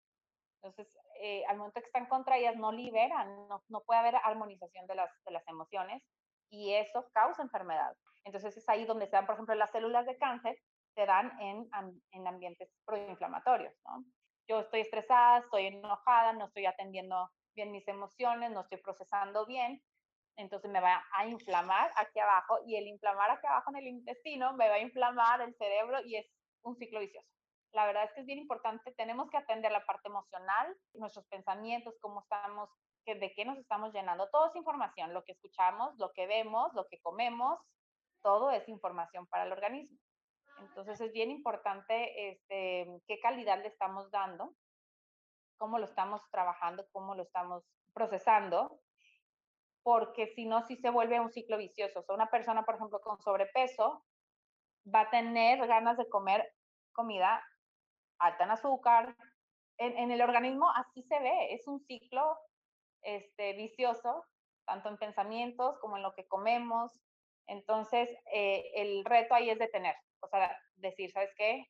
Entonces, 0.64 0.98
eh, 1.22 1.44
al 1.50 1.58
momento 1.58 1.82
que 1.82 1.88
están 1.88 2.06
contraídas, 2.06 2.56
no 2.56 2.72
liberan, 2.72 3.48
no, 3.68 3.82
puede 3.82 4.00
haber 4.00 4.16
armonización 4.16 4.88
de 4.88 4.96
las, 4.96 5.12
emociones 5.48 6.02
y 6.50 6.74
eso 6.74 7.06
causa 7.14 7.42
enfermedad. 7.42 7.94
Entonces, 8.24 8.56
es 8.56 8.70
ahí 8.70 8.86
donde 8.86 9.08
se 9.08 9.12
dan, 9.12 9.26
por 9.26 9.36
ejemplo, 9.36 9.56
las 9.56 9.72
células 9.72 10.06
de 10.06 10.18
cáncer, 10.18 10.58
se 10.96 11.06
dan 11.06 11.38
en, 11.42 11.70
en 12.12 12.28
ambientes 12.28 12.70
proinflamatorios. 12.86 13.74
Yo 14.48 14.62
estoy 14.62 14.82
estresada, 14.82 15.40
estoy 15.40 15.66
enojada, 15.66 16.32
no 16.32 16.46
estoy 16.46 16.66
atendiendo 16.66 17.30
bien 17.56 17.72
mis 17.72 17.88
emociones, 17.90 18.52
no 18.52 18.62
estoy 18.62 18.78
procesando 18.78 19.46
bien, 19.46 19.82
entonces 20.38 20.72
me 20.72 20.80
va 20.80 21.04
a 21.14 21.28
inflamar 21.28 21.92
aquí 21.96 22.20
abajo 22.20 22.60
y 22.66 22.76
el 22.76 22.88
inflamar 22.88 23.32
aquí 23.32 23.48
abajo 23.48 23.70
en 23.72 23.78
el 23.78 23.88
intestino 23.88 24.54
me 24.54 24.70
va 24.70 24.76
a 24.76 24.80
inflamar 24.80 25.42
el 25.42 25.54
cerebro 25.56 26.00
y 26.06 26.16
es 26.16 26.28
un 26.64 26.76
ciclo 26.78 27.00
vicioso. 27.00 27.28
La 27.74 27.86
verdad 27.86 28.06
es 28.06 28.14
que 28.14 28.22
es 28.22 28.26
bien 28.26 28.40
importante, 28.40 28.94
tenemos 28.94 29.30
que 29.30 29.38
atender 29.38 29.72
la 29.72 29.86
parte 29.86 30.08
emocional, 30.08 30.78
nuestros 30.94 31.26
pensamientos, 31.28 31.96
cómo 32.00 32.22
estamos, 32.22 32.70
de 33.06 33.34
qué 33.36 33.46
nos 33.46 33.58
estamos 33.58 33.94
llenando. 33.94 34.30
Todo 34.30 34.48
es 34.48 34.56
información, 34.56 35.14
lo 35.14 35.24
que 35.24 35.34
escuchamos, 35.34 35.94
lo 35.98 36.14
que 36.14 36.28
vemos, 36.28 36.74
lo 36.74 36.88
que 36.88 37.02
comemos, 37.02 37.60
todo 38.22 38.52
es 38.52 38.70
información 38.70 39.28
para 39.28 39.46
el 39.46 39.52
organismo. 39.52 39.98
Entonces 40.60 41.02
es 41.02 41.12
bien 41.12 41.32
importante 41.32 42.30
este, 42.30 42.88
qué 43.08 43.20
calidad 43.20 43.60
le 43.60 43.68
estamos 43.68 44.10
dando 44.12 44.54
cómo 45.64 45.80
lo 45.80 45.86
estamos 45.86 46.22
trabajando, 46.30 46.86
cómo 46.92 47.16
lo 47.16 47.24
estamos 47.24 47.64
procesando, 47.94 48.82
porque 49.82 50.28
si 50.28 50.46
no, 50.46 50.62
sí 50.62 50.76
se 50.76 50.90
vuelve 50.90 51.22
un 51.22 51.32
ciclo 51.32 51.58
vicioso. 51.58 52.00
O 52.00 52.04
sea, 52.04 52.16
una 52.16 52.30
persona, 52.30 52.66
por 52.66 52.76
ejemplo, 52.76 53.00
con 53.00 53.18
sobrepeso 53.22 54.04
va 54.94 55.02
a 55.02 55.10
tener 55.10 55.66
ganas 55.68 55.98
de 55.98 56.10
comer 56.10 56.54
comida 56.92 57.42
alta 58.20 58.44
en 58.44 58.52
azúcar. 58.52 59.16
En, 59.78 60.12
el 60.12 60.22
organismo 60.22 60.70
así 60.76 61.04
se 61.04 61.20
ve, 61.20 61.54
es 61.54 61.68
un 61.68 61.80
ciclo 61.82 62.38
este, 63.02 63.54
vicioso, 63.54 64.24
tanto 64.66 64.90
en 64.90 64.98
pensamientos 64.98 65.78
como 65.80 65.98
en 65.98 66.04
lo 66.04 66.14
que 66.14 66.28
comemos. 66.28 66.92
Entonces, 67.48 68.10
eh, 68.34 68.72
el 68.76 69.04
reto 69.04 69.34
ahí 69.34 69.50
es 69.50 69.60
detener, 69.60 69.96
o 70.22 70.28
sea, 70.28 70.58
decir, 70.76 71.12
¿sabes 71.12 71.32
qué? 71.36 71.68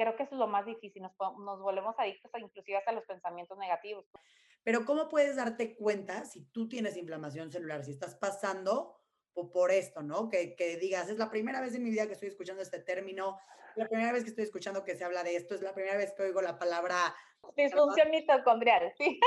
creo 0.00 0.16
que 0.16 0.22
eso 0.22 0.34
es 0.34 0.38
lo 0.38 0.46
más 0.46 0.64
difícil, 0.64 1.02
nos, 1.02 1.12
nos 1.38 1.60
volvemos 1.60 1.94
adictos 1.98 2.34
a, 2.34 2.40
inclusive 2.40 2.78
hasta 2.78 2.92
los 2.92 3.04
pensamientos 3.04 3.58
negativos. 3.58 4.06
Pero 4.62 4.86
¿cómo 4.86 5.10
puedes 5.10 5.36
darte 5.36 5.76
cuenta 5.76 6.24
si 6.24 6.46
tú 6.46 6.68
tienes 6.68 6.96
inflamación 6.96 7.52
celular, 7.52 7.84
si 7.84 7.92
estás 7.92 8.14
pasando 8.14 8.99
por 9.34 9.70
esto, 9.70 10.02
¿no? 10.02 10.28
Que, 10.28 10.54
que, 10.54 10.76
digas, 10.76 11.08
es 11.08 11.18
la 11.18 11.30
primera 11.30 11.60
vez 11.60 11.74
en 11.74 11.82
mi 11.82 11.90
vida 11.90 12.06
que 12.06 12.12
estoy 12.12 12.28
escuchando 12.28 12.62
este 12.62 12.80
término, 12.80 13.38
la 13.76 13.88
primera 13.88 14.12
vez 14.12 14.24
que 14.24 14.30
estoy 14.30 14.44
escuchando 14.44 14.84
que 14.84 14.96
se 14.96 15.04
habla 15.04 15.22
de 15.22 15.36
esto, 15.36 15.54
es 15.54 15.62
la 15.62 15.74
primera 15.74 15.96
vez 15.96 16.12
que 16.12 16.22
oigo 16.24 16.42
la 16.42 16.58
palabra... 16.58 17.14
Disfunción 17.56 18.10
mitocondrial, 18.10 18.92
sí. 18.98 19.18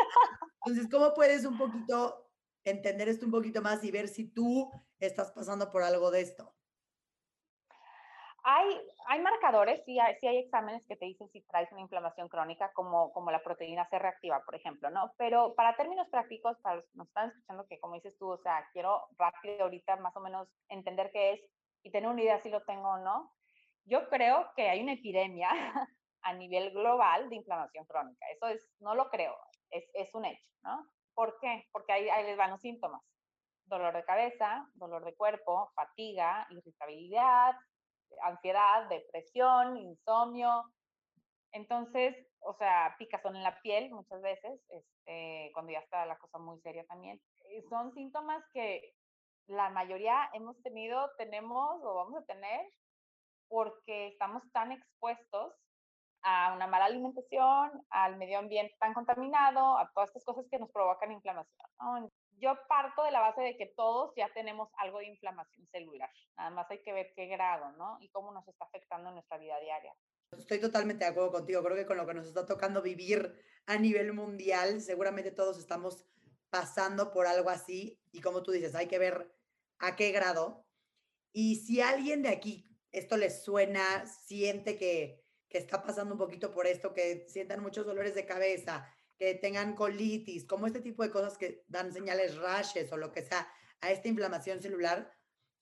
Entonces, 0.66 0.90
¿cómo 0.92 1.14
puedes 1.14 1.46
un 1.46 1.58
poquito 1.58 2.30
entender 2.64 3.10
esto 3.10 3.26
un 3.26 3.32
poquito 3.32 3.62
más 3.62 3.84
y 3.84 3.92
ver 3.92 4.08
si 4.08 4.26
tú 4.26 4.72
estás 5.00 5.32
pasando 5.32 5.72
por 5.72 5.84
algo 5.84 6.12
de 6.12 6.22
esto? 6.22 6.56
Hay, 8.46 8.68
hay 9.08 9.22
marcadores, 9.22 9.84
sí 9.86 9.98
hay, 10.00 10.16
sí 10.20 10.28
hay 10.28 10.40
exámenes 10.40 10.86
que 10.86 10.98
te 10.98 11.06
dicen 11.06 11.30
si 11.30 11.42
traes 11.44 11.72
una 11.72 11.80
inflamación 11.80 12.28
crónica, 12.28 12.72
como, 12.74 13.14
como 13.14 13.32
la 13.32 13.42
proteína 13.42 13.88
C 13.90 13.98
reactiva, 14.00 14.42
por 14.44 14.56
ejemplo, 14.56 14.90
¿no? 14.90 15.14
Pero 15.18 15.56
para 15.56 15.78
términos 15.78 16.10
prácticos, 16.10 16.58
para 16.62 16.76
los 16.78 16.86
que 16.86 16.98
nos 16.98 17.08
están 17.08 17.30
escuchando, 17.30 17.66
que 17.68 17.80
como 17.80 17.96
dices 17.96 18.18
tú, 18.18 18.30
o 18.32 18.38
sea, 18.38 18.68
quiero 18.74 19.08
rápido 19.18 19.64
ahorita 19.64 19.96
más 19.98 20.14
o 20.18 20.20
menos 20.20 20.50
entender 20.68 21.10
qué 21.14 21.32
es 21.34 21.42
y 21.84 21.92
tener 21.92 22.10
una 22.10 22.22
idea 22.22 22.42
si 22.42 22.50
lo 22.50 22.62
tengo 22.64 22.90
o 22.90 22.98
no, 22.98 23.32
yo 23.86 24.10
creo 24.10 24.52
que 24.56 24.70
hay 24.70 24.82
una 24.82 24.94
epidemia 24.94 25.50
a 26.22 26.34
nivel 26.34 26.72
global 26.72 27.30
de 27.30 27.38
inflamación 27.38 27.86
crónica. 27.86 28.26
Eso 28.34 28.48
es, 28.48 28.70
no 28.80 28.94
lo 28.94 29.10
creo, 29.10 29.36
es, 29.70 29.90
es 29.94 30.14
un 30.16 30.26
hecho, 30.26 30.46
¿no? 30.64 30.86
¿Por 31.14 31.38
qué? 31.40 31.66
Porque 31.72 31.94
ahí, 31.94 32.10
ahí 32.10 32.26
les 32.26 32.38
van 32.38 32.52
los 32.52 32.62
síntomas. 32.62 33.02
Dolor 33.66 33.94
de 33.96 34.04
cabeza, 34.04 34.68
dolor 34.74 35.06
de 35.06 35.16
cuerpo, 35.16 35.72
fatiga, 35.76 36.46
irritabilidad, 36.50 37.56
ansiedad, 38.22 38.88
depresión, 38.90 39.78
insomnio. 39.78 40.64
Entonces, 41.52 42.16
o 42.40 42.54
sea, 42.56 42.96
picazón 42.98 43.36
en 43.36 43.44
la 43.44 43.60
piel 43.62 43.92
muchas 43.92 44.22
veces, 44.22 44.60
este, 44.70 45.52
cuando 45.54 45.72
ya 45.72 45.80
está 45.80 46.06
la 46.06 46.18
cosa 46.18 46.38
muy 46.38 46.60
seria 46.62 46.86
también. 46.86 47.20
Eh, 47.46 47.64
son 47.70 47.94
síntomas 47.94 48.44
que 48.54 48.94
la 49.48 49.70
mayoría 49.70 50.30
hemos 50.34 50.62
tenido, 50.64 51.12
tenemos 51.18 51.82
o 51.84 51.96
vamos 51.96 52.22
a 52.22 52.26
tener 52.26 52.62
porque 53.48 54.08
estamos 54.08 54.42
tan 54.52 54.72
expuestos 54.72 55.54
a 56.24 56.54
una 56.54 56.68
mala 56.68 56.86
alimentación, 56.86 57.72
al 57.90 58.18
medio 58.18 58.40
ambiente 58.40 58.76
tan 58.80 58.94
contaminado, 58.94 59.78
a 59.78 59.92
todas 59.94 60.10
estas 60.10 60.24
cosas 60.24 60.46
que 60.50 60.58
nos 60.58 60.72
provocan 60.72 61.12
inflamación. 61.12 62.10
Yo 62.44 62.60
parto 62.68 63.04
de 63.06 63.12
la 63.12 63.22
base 63.22 63.42
de 63.42 63.56
que 63.56 63.68
todos 63.68 64.14
ya 64.18 64.30
tenemos 64.34 64.70
algo 64.78 65.00
de 65.00 65.06
inflamación 65.06 65.66
celular. 65.68 66.10
Nada 66.38 66.50
más 66.50 66.70
hay 66.70 66.84
que 66.84 66.92
ver 66.92 67.14
qué 67.16 67.28
grado, 67.28 67.72
¿no? 67.78 67.98
Y 68.02 68.10
cómo 68.10 68.34
nos 68.34 68.46
está 68.48 68.66
afectando 68.66 69.10
en 69.10 69.16
nuestra 69.16 69.38
vida 69.38 69.58
diaria. 69.62 69.96
Estoy 70.38 70.60
totalmente 70.60 71.06
de 71.06 71.12
acuerdo 71.12 71.32
contigo. 71.32 71.64
Creo 71.64 71.78
que 71.78 71.86
con 71.86 71.96
lo 71.96 72.06
que 72.06 72.14
nos 72.14 72.28
está 72.28 72.46
tocando 72.46 72.82
vivir 72.82 73.34
a 73.66 73.78
nivel 73.78 74.12
mundial, 74.12 74.82
seguramente 74.82 75.32
todos 75.32 75.58
estamos 75.58 76.06
pasando 76.50 77.12
por 77.12 77.28
algo 77.28 77.50
así. 77.50 77.98
Y 78.12 78.20
como 78.20 78.44
tú 78.44 78.52
dices, 78.52 78.76
hay 78.76 78.88
que 78.88 79.00
ver 79.00 79.34
a 79.80 79.96
qué 79.96 80.12
grado. 80.12 80.66
Y 81.32 81.56
si 81.56 81.82
alguien 81.82 82.24
de 82.24 82.30
aquí 82.30 82.70
esto 82.92 83.16
les 83.16 83.42
suena, 83.44 84.06
siente 84.06 84.78
que, 84.78 85.24
que 85.48 85.60
está 85.60 85.82
pasando 85.82 86.16
un 86.16 86.20
poquito 86.20 86.52
por 86.52 86.68
esto, 86.68 86.94
que 86.94 87.26
sientan 87.30 87.62
muchos 87.62 87.86
dolores 87.86 88.16
de 88.16 88.26
cabeza, 88.26 88.86
que 89.18 89.36
tengan 89.36 89.76
colitis, 89.76 90.46
como 90.46 90.68
este 90.68 90.82
tipo 90.82 91.04
de 91.04 91.12
cosas 91.12 91.38
que 91.38 91.64
dan 91.68 91.94
señales 91.94 92.38
rashes 92.38 92.92
o 92.92 92.98
lo 92.98 93.12
que 93.12 93.22
sea 93.22 93.48
a 93.82 93.92
esta 93.92 94.08
inflamación 94.08 94.62
celular, 94.62 95.12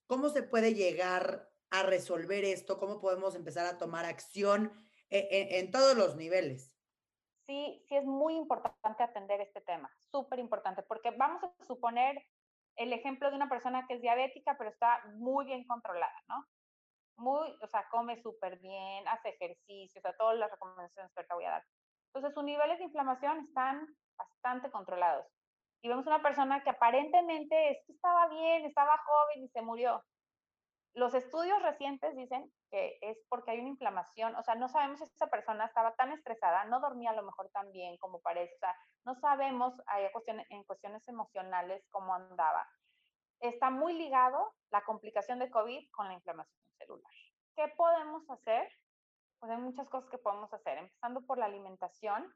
¿cómo 0.06 0.28
se 0.28 0.42
puede 0.42 0.74
llegar 0.74 1.50
a 1.70 1.82
resolver 1.82 2.44
esto? 2.44 2.78
¿Cómo 2.78 3.00
podemos 3.00 3.34
empezar 3.34 3.66
a 3.66 3.78
tomar 3.78 4.04
acción 4.04 4.72
en, 5.10 5.26
e, 5.30 5.58
en 5.58 5.70
todos 5.70 5.96
los 5.96 6.16
niveles? 6.16 6.76
Sí, 7.46 7.84
sí 7.88 7.96
es 7.96 8.04
muy 8.04 8.36
importante 8.36 9.02
atender 9.02 9.40
este 9.40 9.60
tema, 9.60 9.90
súper 9.98 10.38
importante, 10.38 10.82
porque 10.82 11.10
vamos 11.10 11.42
a 11.42 11.52
suponer 11.64 12.24
el 12.76 12.92
ejemplo 12.92 13.30
de 13.30 13.36
una 13.36 13.48
persona 13.48 13.86
que 13.86 13.94
es 13.94 14.02
diabética, 14.02 14.56
pero 14.56 14.70
está 14.70 15.02
muy 15.14 15.44
bien 15.44 15.66
controlada, 15.66 16.22
¿no? 16.28 16.46
Muy, 17.16 17.54
o 17.60 17.66
sea, 17.66 17.86
come 17.90 18.16
súper 18.22 18.58
bien, 18.58 19.06
hace 19.08 19.30
ejercicio, 19.30 20.00
o 20.00 20.02
sea, 20.02 20.16
todas 20.16 20.38
las 20.38 20.50
recomendaciones 20.50 21.12
que 21.12 21.34
voy 21.34 21.44
a 21.44 21.50
dar. 21.50 21.64
Entonces, 22.14 22.34
sus 22.34 22.44
niveles 22.44 22.78
de 22.78 22.84
inflamación 22.84 23.38
están 23.40 23.86
bastante 24.18 24.70
controlados. 24.70 25.26
Y 25.82 25.88
vemos 25.88 26.06
una 26.06 26.22
persona 26.22 26.62
que 26.62 26.70
aparentemente 26.70 27.82
estaba 27.88 28.28
bien, 28.28 28.66
estaba 28.66 28.98
joven 28.98 29.44
y 29.44 29.48
se 29.48 29.62
murió. 29.62 30.04
Los 30.94 31.14
estudios 31.14 31.60
recientes 31.62 32.14
dicen 32.14 32.52
que 32.70 32.98
es 33.00 33.18
porque 33.30 33.52
hay 33.52 33.60
una 33.60 33.70
inflamación, 33.70 34.36
o 34.36 34.42
sea, 34.42 34.54
no 34.56 34.68
sabemos 34.68 34.98
si 34.98 35.04
esa 35.04 35.28
persona 35.28 35.64
estaba 35.64 35.94
tan 35.94 36.12
estresada, 36.12 36.66
no 36.66 36.80
dormía 36.80 37.10
a 37.10 37.14
lo 37.14 37.22
mejor 37.22 37.48
tan 37.50 37.72
bien 37.72 37.96
como 37.96 38.20
parece, 38.20 38.54
o 38.56 38.58
sea, 38.58 38.76
no 39.06 39.14
sabemos 39.14 39.72
hay 39.86 40.10
cuestiones, 40.12 40.46
en 40.50 40.64
cuestiones 40.64 41.08
emocionales 41.08 41.82
cómo 41.90 42.14
andaba. 42.14 42.68
Está 43.40 43.70
muy 43.70 43.94
ligado 43.94 44.52
la 44.70 44.84
complicación 44.84 45.38
de 45.38 45.50
COVID 45.50 45.90
con 45.92 46.08
la 46.08 46.14
inflamación 46.14 46.62
celular. 46.76 47.12
¿Qué 47.56 47.68
podemos 47.74 48.28
hacer? 48.28 48.68
Pues 49.42 49.50
hay 49.50 49.58
muchas 49.58 49.88
cosas 49.88 50.08
que 50.08 50.18
podemos 50.18 50.54
hacer, 50.54 50.78
empezando 50.78 51.20
por 51.22 51.36
la 51.36 51.46
alimentación. 51.46 52.32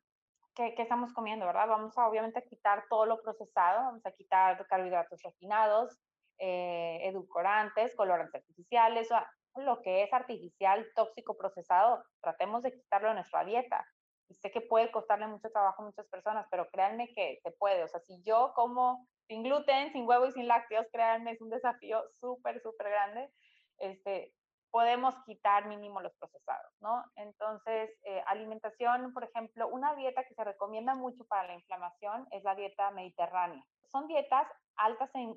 ¿Qué, 0.57 0.75
estamos 0.77 1.13
comiendo, 1.13 1.47
verdad? 1.47 1.69
Vamos 1.69 1.97
a 1.97 2.09
obviamente 2.09 2.43
quitar 2.43 2.83
todo 2.91 3.07
lo 3.07 3.23
procesado, 3.23 3.85
vamos 3.85 4.05
a 4.05 4.11
quitar 4.11 4.67
carbohidratos 4.67 5.23
refinados, 5.23 6.01
eh, 6.39 6.99
edulcorantes, 7.05 7.95
colorantes 7.95 8.43
artificiales, 8.43 9.09
lo 9.55 9.83
que 9.83 10.03
es 10.03 10.13
artificial, 10.13 10.85
tóxico, 10.97 11.37
procesado, 11.37 12.03
tratemos 12.21 12.65
de 12.65 12.73
quitarlo 12.73 13.11
de 13.11 13.15
nuestra 13.15 13.45
dieta. 13.45 13.87
Y 14.29 14.35
sé 14.35 14.51
que 14.51 14.61
puede 14.61 14.91
costarle 14.91 15.29
mucho 15.29 15.49
trabajo 15.51 15.83
a 15.83 15.87
muchas 15.87 16.09
personas, 16.09 16.49
pero 16.51 16.67
créanme 16.73 17.07
que 17.15 17.39
se 17.41 17.53
puede. 17.53 17.85
O 17.85 17.89
sea, 17.89 18.01
si 18.01 18.21
yo 18.25 18.51
como 18.57 19.07
sin 19.29 19.45
gluten, 19.45 19.93
sin 19.93 20.09
huevo 20.09 20.27
y 20.27 20.33
sin 20.33 20.49
lácteos, 20.49 20.89
créanme, 20.91 21.31
es 21.31 21.41
un 21.41 21.51
desafío 21.51 22.03
súper, 22.19 22.61
súper 22.61 22.91
grande. 22.91 23.31
Este, 23.79 24.33
podemos 24.77 25.15
quitar 25.25 25.67
mínimo 25.69 26.03
los 26.03 26.13
procesados, 26.17 26.71
¿no? 26.83 27.03
Entonces, 27.15 27.91
eh, 28.05 28.23
alimentación, 28.27 29.15
por 29.15 29.25
ejemplo, 29.25 29.69
una 29.69 29.95
dieta 29.95 30.23
que 30.25 30.35
se 30.35 30.45
recomienda 30.45 30.95
mucho 30.95 31.25
para 31.25 31.47
la 31.47 31.55
inflamación 31.55 32.29
es 32.31 32.45
la 32.45 32.55
dieta 32.55 32.91
mediterránea. 32.91 33.65
Son 33.91 34.07
dietas 34.07 34.47
altas 34.77 35.09
en 35.15 35.35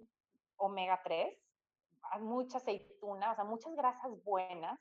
omega 0.58 1.00
3, 1.06 1.42
hay 2.12 2.20
mucha 2.20 2.58
aceituna, 2.58 3.32
o 3.32 3.36
sea, 3.36 3.46
muchas 3.46 3.74
grasas 3.78 4.12
buenas, 4.26 4.78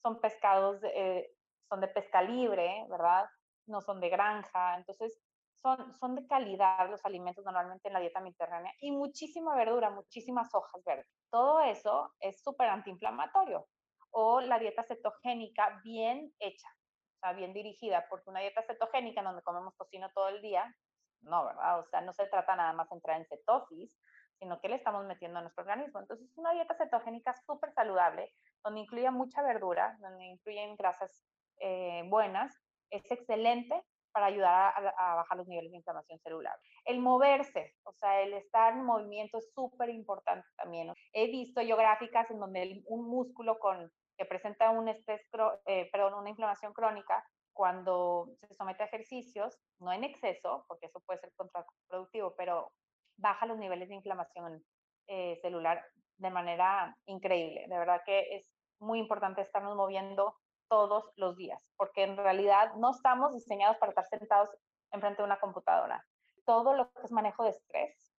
son 0.00 0.20
pescados, 0.20 0.78
eh, 0.84 1.32
son 1.68 1.80
de 1.80 1.88
pesca 1.88 2.22
libre, 2.22 2.86
¿verdad? 2.88 3.28
No 3.66 3.80
son 3.80 4.00
de 4.00 4.10
granja, 4.10 4.76
entonces 4.76 5.20
son, 5.60 5.92
son 5.98 6.14
de 6.14 6.24
calidad 6.28 6.88
los 6.88 7.04
alimentos 7.04 7.44
normalmente 7.44 7.88
en 7.88 7.94
la 7.94 8.00
dieta 8.00 8.20
mediterránea 8.20 8.72
y 8.78 8.92
muchísima 8.92 9.56
verdura, 9.56 9.90
muchísimas 9.90 10.54
hojas 10.54 10.84
verdes. 10.84 11.08
Todo 11.30 11.62
eso 11.62 12.14
es 12.20 12.40
súper 12.40 12.68
antiinflamatorio 12.68 13.66
o 14.10 14.40
la 14.40 14.58
dieta 14.58 14.82
cetogénica 14.82 15.80
bien 15.84 16.32
hecha, 16.38 16.68
o 16.68 17.18
sea, 17.20 17.32
bien 17.32 17.52
dirigida, 17.52 18.06
porque 18.08 18.30
una 18.30 18.40
dieta 18.40 18.62
cetogénica 18.62 19.22
donde 19.22 19.42
comemos 19.42 19.76
tocino 19.76 20.10
todo 20.14 20.28
el 20.28 20.42
día, 20.42 20.74
no, 21.20 21.46
¿verdad? 21.46 21.80
O 21.80 21.84
sea, 21.86 22.00
no 22.00 22.12
se 22.12 22.26
trata 22.26 22.56
nada 22.56 22.72
más 22.72 22.88
de 22.88 22.96
entrar 22.96 23.18
en 23.18 23.26
cetosis, 23.26 23.98
sino 24.38 24.60
que 24.60 24.68
le 24.68 24.76
estamos 24.76 25.04
metiendo 25.04 25.38
a 25.38 25.42
nuestro 25.42 25.62
organismo. 25.62 26.00
Entonces, 26.00 26.32
una 26.36 26.52
dieta 26.52 26.76
cetogénica 26.76 27.34
súper 27.34 27.72
saludable, 27.72 28.32
donde 28.64 28.80
incluye 28.80 29.10
mucha 29.10 29.42
verdura, 29.42 29.96
donde 30.00 30.26
incluyen 30.26 30.76
grasas 30.76 31.24
eh, 31.60 32.04
buenas, 32.06 32.56
es 32.90 33.10
excelente 33.10 33.84
para 34.18 34.26
ayudar 34.26 34.74
a, 34.98 35.14
bajar 35.14 35.38
los 35.38 35.46
niveles 35.46 35.70
de 35.70 35.76
inflamación 35.76 36.18
celular. 36.18 36.58
El 36.84 36.98
moverse, 36.98 37.76
o 37.84 37.92
sea, 37.92 38.20
el 38.20 38.32
estar 38.32 38.72
en 38.72 38.84
movimiento 38.84 39.38
es 39.38 39.48
súper 39.54 39.90
importante 39.90 40.44
también. 40.56 40.92
He 41.12 41.30
visto 41.30 41.62
yo 41.62 41.76
gráficas 41.76 42.28
en 42.32 42.40
donde 42.40 42.82
un 42.86 43.08
músculo 43.08 43.60
con, 43.60 43.88
que 44.16 44.24
presenta 44.24 44.70
un 44.70 44.88
estrés, 44.88 45.20
eh, 45.66 45.88
perdón, 45.92 46.14
una 46.14 46.30
inflamación 46.30 46.72
crónica, 46.72 47.24
cuando 47.52 48.26
se 48.40 48.56
somete 48.56 48.82
a 48.82 48.86
ejercicios, 48.86 49.56
no 49.78 49.92
en 49.92 50.02
exceso, 50.02 50.64
porque 50.66 50.86
eso 50.86 51.00
puede 51.06 51.20
ser 51.20 51.32
contraproductivo, 51.36 52.34
pero 52.36 52.72
baja 53.18 53.46
los 53.46 53.58
niveles 53.58 53.88
de 53.88 53.94
inflamación 53.94 54.64
eh, 55.06 55.38
celular 55.42 55.80
de 56.16 56.30
manera 56.30 56.96
increíble. 57.06 57.66
De 57.68 57.78
verdad 57.78 58.02
que 58.04 58.34
es 58.34 58.50
muy 58.80 58.98
importante 58.98 59.42
estarnos 59.42 59.76
moviendo 59.76 60.34
todos 60.68 61.12
los 61.16 61.36
días, 61.36 61.62
porque 61.76 62.04
en 62.04 62.16
realidad 62.16 62.74
no 62.76 62.90
estamos 62.90 63.34
diseñados 63.34 63.76
para 63.78 63.90
estar 63.90 64.06
sentados 64.06 64.50
enfrente 64.92 65.22
de 65.22 65.26
una 65.26 65.40
computadora. 65.40 66.04
Todo 66.44 66.74
lo 66.74 66.90
que 66.92 67.02
es 67.04 67.12
manejo 67.12 67.44
de 67.44 67.50
estrés, 67.50 68.14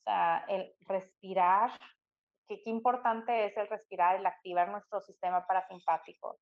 o 0.00 0.02
sea, 0.04 0.44
el 0.48 0.74
respirar, 0.86 1.70
qué 2.46 2.60
importante 2.66 3.46
es 3.46 3.56
el 3.56 3.68
respirar, 3.68 4.16
el 4.16 4.26
activar 4.26 4.68
nuestro 4.68 5.00
sistema 5.00 5.46
parasimpático, 5.46 6.38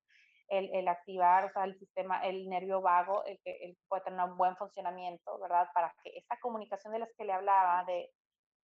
el, 0.49 0.69
el, 0.75 0.87
activar 0.87 1.45
o 1.45 1.49
sea, 1.49 1.63
el 1.63 1.77
sistema, 1.77 2.19
el 2.21 2.47
nervio 2.49 2.81
vago, 2.81 3.23
el 3.25 3.39
que, 3.43 3.51
el 3.63 3.77
puede 3.87 4.03
tener 4.03 4.23
un 4.25 4.37
buen 4.37 4.55
funcionamiento, 4.57 5.39
¿verdad? 5.39 5.67
Para 5.73 5.93
que 6.03 6.17
esta 6.17 6.37
comunicación 6.39 6.93
de 6.93 6.99
las 6.99 7.13
que 7.17 7.25
le 7.25 7.33
hablaba, 7.33 7.83
de, 7.85 8.11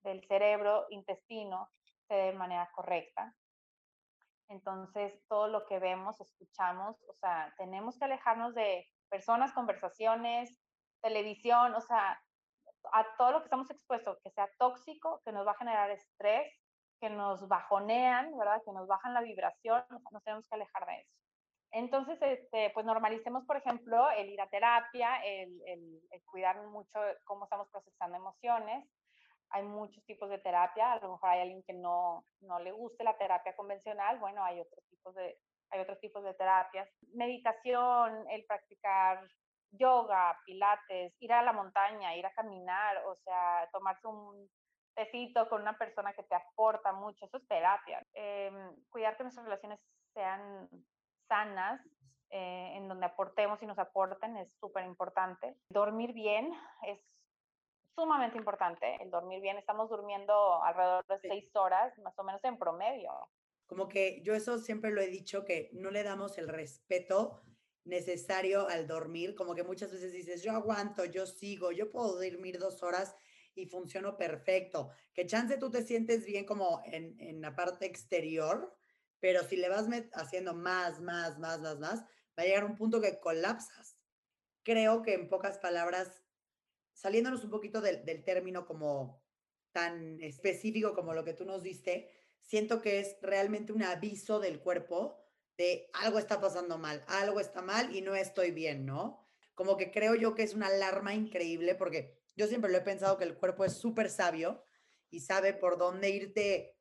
del 0.01 0.25
cerebro, 0.27 0.85
intestino, 0.89 1.69
se 2.07 2.15
dé 2.15 2.23
de 2.25 2.33
manera 2.33 2.69
correcta. 2.75 3.33
Entonces, 4.49 5.13
todo 5.27 5.47
lo 5.47 5.65
que 5.65 5.79
vemos, 5.79 6.19
escuchamos, 6.19 6.97
o 7.07 7.13
sea, 7.13 7.53
tenemos 7.57 7.97
que 7.97 8.05
alejarnos 8.05 8.55
de 8.55 8.87
personas, 9.09 9.53
conversaciones, 9.53 10.57
televisión, 11.01 11.73
o 11.75 11.81
sea, 11.81 12.19
a 12.93 13.15
todo 13.17 13.31
lo 13.31 13.39
que 13.39 13.45
estamos 13.45 13.69
expuestos, 13.69 14.19
que 14.23 14.31
sea 14.31 14.49
tóxico, 14.57 15.21
que 15.23 15.31
nos 15.31 15.45
va 15.45 15.51
a 15.51 15.57
generar 15.57 15.91
estrés, 15.91 16.51
que 16.99 17.09
nos 17.09 17.47
bajonean, 17.47 18.37
¿verdad? 18.37 18.61
Que 18.65 18.73
nos 18.73 18.87
bajan 18.87 19.13
la 19.13 19.21
vibración, 19.21 19.83
nos 20.11 20.23
tenemos 20.23 20.47
que 20.47 20.55
alejar 20.55 20.85
de 20.85 21.01
eso. 21.01 21.15
Entonces, 21.71 22.17
este, 22.21 22.71
pues 22.71 22.85
normalicemos, 22.85 23.45
por 23.45 23.57
ejemplo, 23.57 24.09
el 24.11 24.29
ir 24.29 24.41
a 24.41 24.49
terapia, 24.49 25.23
el, 25.23 25.61
el, 25.67 26.01
el 26.09 26.25
cuidar 26.25 26.59
mucho 26.67 26.99
cómo 27.23 27.43
estamos 27.43 27.69
procesando 27.69 28.17
emociones, 28.17 28.89
hay 29.51 29.63
muchos 29.63 30.03
tipos 30.05 30.29
de 30.29 30.37
terapia, 30.39 30.93
a 30.93 30.99
lo 30.99 31.13
mejor 31.13 31.29
hay 31.29 31.41
alguien 31.41 31.63
que 31.63 31.73
no, 31.73 32.25
no 32.41 32.59
le 32.59 32.71
guste 32.71 33.03
la 33.03 33.17
terapia 33.17 33.55
convencional, 33.55 34.19
bueno, 34.19 34.43
hay 34.43 34.59
otros 34.59 34.83
tipos 34.89 35.15
de, 35.15 35.37
hay 35.71 35.79
otros 35.81 35.99
tipos 35.99 36.23
de 36.23 36.33
terapias. 36.33 36.87
Meditación, 37.13 38.25
el 38.29 38.45
practicar 38.45 39.27
yoga, 39.71 40.37
pilates, 40.45 41.13
ir 41.19 41.33
a 41.33 41.43
la 41.43 41.53
montaña, 41.53 42.15
ir 42.15 42.25
a 42.25 42.33
caminar, 42.33 42.97
o 43.05 43.15
sea, 43.15 43.67
tomarse 43.71 44.07
un 44.07 44.49
tecito 44.95 45.47
con 45.47 45.61
una 45.61 45.77
persona 45.77 46.13
que 46.13 46.23
te 46.23 46.35
aporta 46.35 46.91
mucho, 46.91 47.25
eso 47.25 47.37
es 47.37 47.47
terapia. 47.47 48.03
Em, 48.13 48.75
cuidar 48.89 49.15
que 49.15 49.23
nuestras 49.23 49.45
relaciones 49.45 49.79
sean 50.13 50.67
sanas, 51.27 51.81
eh, 52.31 52.73
en 52.75 52.87
donde 52.87 53.05
aportemos 53.05 53.61
y 53.61 53.65
nos 53.65 53.79
aporten 53.79 54.37
es 54.37 54.51
súper 54.59 54.85
importante. 54.85 55.55
Dormir 55.69 56.13
bien 56.13 56.53
es 56.83 56.99
sumamente 57.95 58.37
importante 58.37 58.97
el 59.01 59.09
dormir 59.09 59.41
bien. 59.41 59.57
Estamos 59.57 59.89
durmiendo 59.89 60.63
alrededor 60.63 61.05
de 61.07 61.19
seis 61.19 61.55
horas, 61.55 61.97
más 61.99 62.17
o 62.17 62.23
menos 62.23 62.43
en 62.43 62.57
promedio. 62.57 63.11
Como 63.67 63.87
que 63.87 64.21
yo 64.23 64.33
eso 64.33 64.57
siempre 64.57 64.91
lo 64.91 65.01
he 65.01 65.07
dicho, 65.07 65.45
que 65.45 65.69
no 65.73 65.91
le 65.91 66.03
damos 66.03 66.37
el 66.37 66.47
respeto 66.47 67.41
necesario 67.85 68.67
al 68.67 68.87
dormir, 68.87 69.35
como 69.35 69.55
que 69.55 69.63
muchas 69.63 69.91
veces 69.91 70.11
dices, 70.11 70.43
yo 70.43 70.53
aguanto, 70.53 71.05
yo 71.05 71.25
sigo, 71.25 71.71
yo 71.71 71.89
puedo 71.89 72.19
dormir 72.21 72.59
dos 72.59 72.83
horas 72.83 73.15
y 73.55 73.65
funciono 73.65 74.17
perfecto. 74.17 74.91
Que 75.13 75.25
chance 75.25 75.57
tú 75.57 75.69
te 75.69 75.83
sientes 75.83 76.25
bien 76.25 76.45
como 76.45 76.81
en, 76.85 77.19
en 77.19 77.41
la 77.41 77.55
parte 77.55 77.85
exterior, 77.85 78.75
pero 79.19 79.43
si 79.43 79.57
le 79.57 79.69
vas 79.69 79.87
haciendo 80.13 80.53
más, 80.53 81.01
más, 81.01 81.37
más, 81.37 81.59
más, 81.59 81.79
más, 81.79 82.01
va 82.01 82.43
a 82.43 82.45
llegar 82.45 82.63
un 82.63 82.75
punto 82.75 83.01
que 83.01 83.19
colapsas. 83.19 83.97
Creo 84.63 85.01
que 85.01 85.13
en 85.13 85.29
pocas 85.29 85.57
palabras 85.57 86.23
saliéndonos 86.99 87.45
un 87.45 87.49
poquito 87.49 87.79
del, 87.79 88.03
término 88.25 88.65
como 88.65 89.23
tan 89.71 90.19
específico 90.19 90.93
como 90.93 91.13
lo 91.13 91.23
que 91.23 91.33
tú 91.33 91.45
nos 91.45 91.63
diste, 91.63 92.11
siento 92.41 92.81
que 92.81 92.99
es 92.99 93.15
realmente 93.21 93.71
un 93.71 93.83
aviso 93.83 94.41
del 94.41 94.59
cuerpo 94.59 95.17
de 95.57 95.89
algo 95.93 96.19
está 96.19 96.41
pasando 96.41 96.77
mal, 96.77 97.05
algo 97.07 97.39
está 97.39 97.61
mal 97.61 97.95
y 97.95 98.01
no 98.01 98.15
estoy 98.15 98.51
bien, 98.51 98.85
¿no? 98.85 99.25
Como 99.55 99.77
que 99.77 99.91
creo 99.91 100.13
yo 100.15 100.35
que 100.35 100.43
es 100.43 100.53
una 100.53 100.67
alarma 100.67 101.13
increíble 101.13 101.73
porque 101.73 102.19
yo 102.35 102.47
siempre 102.47 102.69
lo 102.69 102.77
he 102.77 102.81
pensado 102.81 103.17
que 103.17 103.23
el 103.23 103.37
cuerpo 103.37 103.63
es 103.63 103.73
súper 103.73 104.09
sabio 104.09 104.61
y 105.09 105.21
sabe 105.21 105.53
por 105.53 105.77
dónde 105.77 106.09
irte 106.09 106.75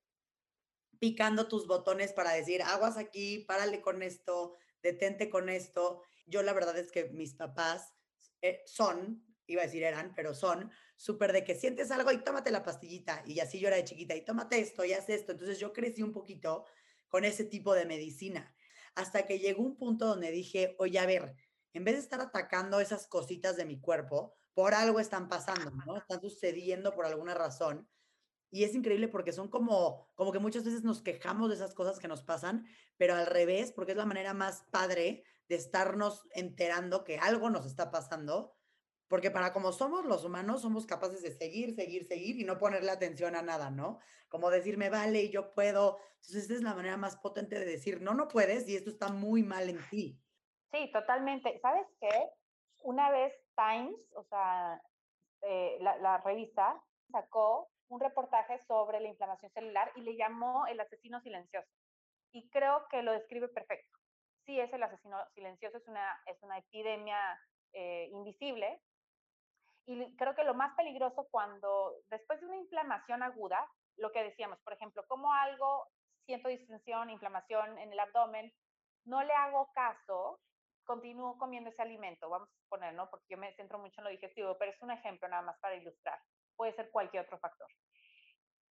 picando 0.99 1.47
tus 1.47 1.69
botones 1.69 2.13
para 2.13 2.33
decir, 2.33 2.63
aguas 2.63 2.97
aquí, 2.97 3.45
párale 3.47 3.81
con 3.81 4.03
esto, 4.03 4.57
detente 4.83 5.31
con 5.31 5.49
esto. 5.49 6.03
Yo 6.27 6.43
la 6.43 6.53
verdad 6.53 6.77
es 6.77 6.91
que 6.91 7.05
mis 7.11 7.35
papás 7.35 7.95
eh, 8.43 8.63
son 8.67 9.28
iba 9.49 9.63
a 9.63 9.65
decir 9.67 9.83
eran, 9.83 10.13
pero 10.15 10.35
son 10.35 10.71
súper 10.97 11.33
de 11.33 11.43
que 11.43 11.55
sientes 11.55 11.91
algo 11.91 12.13
y 12.13 12.19
tómate 12.19 12.51
la 12.51 12.63
pastillita. 12.63 13.23
Y 13.27 13.41
así 13.41 13.59
yo 13.59 13.69
era 13.69 13.77
de 13.77 13.85
chiquita 13.85 14.15
y 14.15 14.25
tómate 14.25 14.61
esto 14.61 14.85
y 14.85 14.93
haz 14.93 15.09
esto. 15.09 15.33
Entonces 15.33 15.59
yo 15.59 15.73
crecí 15.73 16.03
un 16.03 16.13
poquito 16.13 16.65
con 17.09 17.25
ese 17.25 17.45
tipo 17.45 17.75
de 17.75 17.87
medicina. 17.87 18.55
Hasta 18.95 19.27
que 19.27 19.39
llegó 19.39 19.63
un 19.63 19.77
punto 19.77 20.07
donde 20.07 20.31
dije, 20.31 20.77
oye, 20.79 20.99
a 20.99 21.07
ver, 21.07 21.35
en 21.73 21.85
vez 21.85 21.95
de 21.95 22.01
estar 22.01 22.21
atacando 22.21 22.81
esas 22.81 23.07
cositas 23.07 23.57
de 23.57 23.65
mi 23.65 23.81
cuerpo, 23.81 24.37
por 24.55 24.75
algo 24.75 25.01
están 25.01 25.29
pasando, 25.29 25.71
¿no? 25.87 25.97
Están 25.97 26.21
sucediendo 26.21 26.95
por 26.95 27.07
alguna 27.07 27.35
razón. 27.35 27.89
Y 28.51 28.65
es 28.65 28.75
increíble 28.75 29.09
porque 29.09 29.33
son 29.33 29.49
como, 29.49 30.11
como 30.15 30.33
que 30.33 30.39
muchas 30.39 30.65
veces 30.65 30.83
nos 30.83 31.03
quejamos 31.03 31.49
de 31.49 31.55
esas 31.55 31.75
cosas 31.75 31.99
que 31.99 32.09
nos 32.09 32.23
pasan, 32.23 32.67
pero 32.97 33.15
al 33.15 33.27
revés, 33.27 33.73
porque 33.73 33.93
es 33.93 33.99
la 33.99 34.07
manera 34.07 34.35
más 34.35 34.65
padre 34.71 35.23
de 35.49 35.55
estarnos 35.55 36.27
enterando 36.33 37.05
que 37.05 37.19
algo 37.19 37.51
nos 37.51 37.67
está 37.67 37.91
pasando 37.91 38.58
porque 39.09 39.31
para 39.31 39.53
como 39.53 39.73
somos 39.73 40.05
los 40.05 40.25
humanos, 40.25 40.63
somos 40.63 40.87
capaces 40.87 41.23
de 41.23 41.33
seguir, 41.33 41.75
seguir, 41.75 42.07
seguir 42.07 42.39
y 42.39 42.45
no 42.45 42.59
ponerle 42.59 42.91
atención 42.91 43.35
a 43.35 43.43
nada, 43.43 43.71
¿no? 43.71 43.99
Como 44.29 44.51
decirme, 44.51 44.91
vale, 44.91 45.23
y 45.23 45.31
yo 45.31 45.55
puedo. 45.55 45.99
Entonces, 46.17 46.43
esta 46.43 46.55
es 46.55 46.63
la 46.63 46.75
manera 46.75 46.97
más 46.97 47.17
potente 47.17 47.59
de 47.59 47.65
decir, 47.65 48.03
no, 48.03 48.15
no 48.15 48.29
puedes 48.29 48.69
y 48.69 48.77
esto 48.77 48.91
está 48.91 49.09
muy 49.09 49.43
mal 49.43 49.69
en 49.71 49.79
ti. 49.89 50.21
Sí, 50.73 50.91
totalmente. 50.93 51.59
¿Sabes 51.61 51.87
qué? 52.01 52.31
Una 52.83 53.11
vez 53.11 53.33
Times, 53.57 53.97
o 54.15 54.25
sea, 54.25 54.81
eh, 55.43 55.79
la, 55.81 55.97
la 55.99 56.19
revista, 56.19 56.81
sacó 57.11 57.71
un 57.89 58.01
reportaje 58.01 58.59
sobre 58.67 59.01
la 59.01 59.09
inflamación 59.09 59.51
celular 59.53 59.91
y 59.97 60.03
le 60.03 60.17
llamó 60.17 60.67
el 60.67 60.79
asesino 60.79 61.21
silencioso. 61.23 61.69
Y 62.33 62.49
creo 62.51 62.87
que 62.91 63.03
lo 63.03 63.13
describe 63.13 63.49
perfecto. 63.49 63.99
Sí, 64.45 64.61
es 64.61 64.73
el 64.73 64.83
asesino 64.83 65.19
silencioso, 65.35 65.79
es 65.79 65.89
una, 65.89 66.21
es 66.27 66.43
una 66.43 66.59
epidemia 66.59 67.19
eh, 67.73 68.09
invisible, 68.13 68.81
y 69.89 70.17
creo 70.17 70.35
que 70.35 70.45
lo 70.45 70.53
más 70.53 70.75
peligroso 70.77 71.27
cuando 71.31 71.95
después 72.11 72.39
de 72.41 72.47
una 72.47 72.57
inflamación 72.57 73.23
aguda, 73.23 73.67
lo 73.97 74.13
que 74.13 74.23
decíamos, 74.23 74.61
por 74.61 74.75
ejemplo, 74.75 75.03
como 75.09 75.33
algo, 75.33 75.89
siento 76.27 76.51
distensión, 76.51 77.09
inflamación 77.09 77.79
en 77.79 77.91
el 77.91 77.99
abdomen, 77.99 78.53
no 79.07 79.23
le 79.23 79.33
hago 79.33 79.73
caso, 79.73 80.41
continúo 80.85 81.39
comiendo 81.39 81.71
ese 81.71 81.81
alimento, 81.81 82.29
vamos 82.29 82.51
a 82.51 82.69
poner, 82.69 82.93
¿no? 82.93 83.09
Porque 83.09 83.29
yo 83.31 83.39
me 83.39 83.55
centro 83.55 83.79
mucho 83.79 84.03
en 84.03 84.05
lo 84.05 84.11
digestivo, 84.11 84.59
pero 84.59 84.73
es 84.73 84.83
un 84.83 84.91
ejemplo 84.91 85.27
nada 85.27 85.41
más 85.41 85.59
para 85.59 85.77
ilustrar. 85.77 86.21
Puede 86.55 86.75
ser 86.75 86.91
cualquier 86.91 87.23
otro 87.23 87.39
factor. 87.39 87.69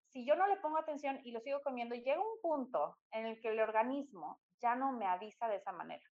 si 0.10 0.26
yo 0.26 0.36
no 0.36 0.46
le 0.46 0.58
pongo 0.58 0.78
atención 0.78 1.20
y 1.24 1.32
lo 1.32 1.40
sigo 1.40 1.62
comiendo, 1.62 1.96
llega 1.96 2.20
un 2.20 2.40
punto 2.42 2.98
en 3.12 3.26
el 3.26 3.42
que 3.42 3.50
el 3.50 3.60
organismo 3.60 4.40
ya 4.62 4.76
no 4.76 4.92
me 4.92 5.08
avisa 5.08 5.48
de 5.48 5.56
esa 5.56 5.72
manera. 5.72 6.04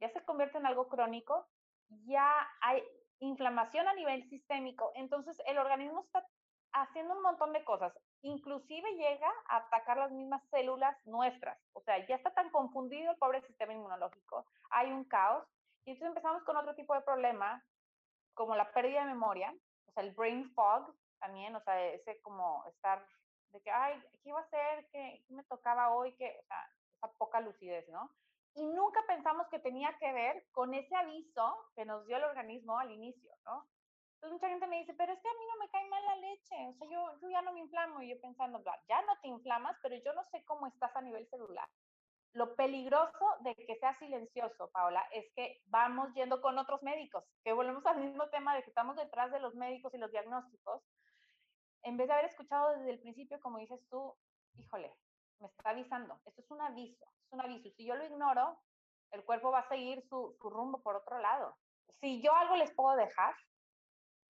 Ya 0.00 0.08
se 0.10 0.24
convierte 0.24 0.58
en 0.58 0.66
algo 0.66 0.88
crónico, 0.88 1.48
ya 1.88 2.48
hay 2.60 2.82
inflamación 3.22 3.86
a 3.86 3.94
nivel 3.94 4.28
sistémico, 4.28 4.92
entonces 4.94 5.36
el 5.46 5.58
organismo 5.58 6.00
está 6.00 6.26
haciendo 6.72 7.14
un 7.14 7.22
montón 7.22 7.52
de 7.52 7.64
cosas, 7.64 7.92
inclusive 8.22 8.94
llega 8.96 9.30
a 9.48 9.58
atacar 9.58 9.98
las 9.98 10.10
mismas 10.10 10.42
células 10.50 10.96
nuestras, 11.06 11.58
o 11.72 11.82
sea, 11.82 12.04
ya 12.06 12.16
está 12.16 12.32
tan 12.34 12.50
confundido 12.50 13.12
el 13.12 13.18
pobre 13.18 13.42
sistema 13.42 13.74
inmunológico, 13.74 14.46
hay 14.70 14.90
un 14.90 15.04
caos, 15.04 15.46
y 15.84 15.90
entonces 15.90 16.08
empezamos 16.08 16.42
con 16.44 16.56
otro 16.56 16.74
tipo 16.74 16.94
de 16.94 17.02
problema, 17.02 17.62
como 18.34 18.56
la 18.56 18.72
pérdida 18.72 19.00
de 19.00 19.12
memoria, 19.12 19.54
o 19.86 19.92
sea, 19.92 20.02
el 20.02 20.14
brain 20.14 20.50
fog 20.54 20.94
también, 21.20 21.54
o 21.54 21.60
sea, 21.60 21.80
ese 21.90 22.20
como 22.22 22.64
estar 22.66 23.06
de 23.52 23.60
que, 23.60 23.70
ay, 23.70 24.02
¿qué 24.22 24.30
iba 24.30 24.40
a 24.40 24.44
hacer? 24.44 24.88
¿Qué, 24.90 25.22
qué 25.26 25.34
me 25.34 25.44
tocaba 25.44 25.94
hoy? 25.94 26.14
que 26.16 26.38
O 26.40 26.46
sea, 26.46 26.70
esa 26.96 27.12
poca 27.18 27.40
lucidez, 27.40 27.86
¿no? 27.90 28.10
Y 28.54 28.66
nunca 28.66 29.00
pensamos 29.06 29.46
que 29.48 29.58
tenía 29.58 29.96
que 29.98 30.12
ver 30.12 30.44
con 30.52 30.74
ese 30.74 30.94
aviso 30.94 31.56
que 31.74 31.84
nos 31.84 32.06
dio 32.06 32.16
el 32.18 32.24
organismo 32.24 32.78
al 32.78 32.90
inicio, 32.90 33.34
¿no? 33.44 33.66
Entonces 34.22 34.40
mucha 34.40 34.48
gente 34.50 34.66
me 34.68 34.78
dice, 34.78 34.94
pero 34.94 35.12
es 35.12 35.20
que 35.20 35.28
a 35.28 35.32
mí 35.32 35.44
no 35.50 35.58
me 35.58 35.70
cae 35.70 35.88
mal 35.88 36.04
la 36.04 36.16
leche, 36.16 36.68
o 36.68 36.74
sea, 36.74 36.88
yo, 36.88 37.20
yo 37.20 37.28
ya 37.28 37.42
no 37.42 37.52
me 37.52 37.58
inflamo, 37.58 38.00
y 38.02 38.10
yo 38.10 38.20
pensando, 38.20 38.62
ya 38.88 39.02
no 39.02 39.18
te 39.20 39.26
inflamas, 39.26 39.76
pero 39.82 39.96
yo 39.96 40.12
no 40.14 40.22
sé 40.30 40.44
cómo 40.44 40.68
estás 40.68 40.94
a 40.94 41.00
nivel 41.00 41.28
celular. 41.28 41.68
Lo 42.34 42.54
peligroso 42.54 43.26
de 43.40 43.56
que 43.56 43.76
sea 43.80 43.98
silencioso, 43.98 44.70
Paola, 44.70 45.02
es 45.10 45.26
que 45.34 45.60
vamos 45.66 46.14
yendo 46.14 46.40
con 46.40 46.56
otros 46.56 46.82
médicos, 46.84 47.24
que 47.42 47.52
volvemos 47.52 47.84
al 47.84 47.98
mismo 47.98 48.28
tema 48.28 48.54
de 48.54 48.62
que 48.62 48.70
estamos 48.70 48.94
detrás 48.94 49.32
de 49.32 49.40
los 49.40 49.56
médicos 49.56 49.92
y 49.92 49.98
los 49.98 50.12
diagnósticos, 50.12 50.82
en 51.82 51.96
vez 51.96 52.06
de 52.06 52.12
haber 52.12 52.26
escuchado 52.26 52.70
desde 52.76 52.90
el 52.90 53.00
principio, 53.00 53.40
como 53.40 53.58
dices 53.58 53.80
tú, 53.90 54.14
híjole, 54.56 54.94
me 55.42 55.48
está 55.48 55.70
avisando, 55.70 56.18
esto 56.24 56.40
es 56.40 56.50
un 56.50 56.60
aviso, 56.62 57.04
es 57.26 57.32
un 57.32 57.40
aviso. 57.40 57.68
Si 57.76 57.84
yo 57.84 57.94
lo 57.94 58.04
ignoro, 58.04 58.58
el 59.10 59.24
cuerpo 59.24 59.50
va 59.50 59.60
a 59.60 59.68
seguir 59.68 60.02
su, 60.08 60.34
su 60.40 60.48
rumbo 60.48 60.80
por 60.82 60.96
otro 60.96 61.18
lado. 61.18 61.56
Si 62.00 62.22
yo 62.22 62.34
algo 62.34 62.56
les 62.56 62.72
puedo 62.74 62.96
dejar, 62.96 63.34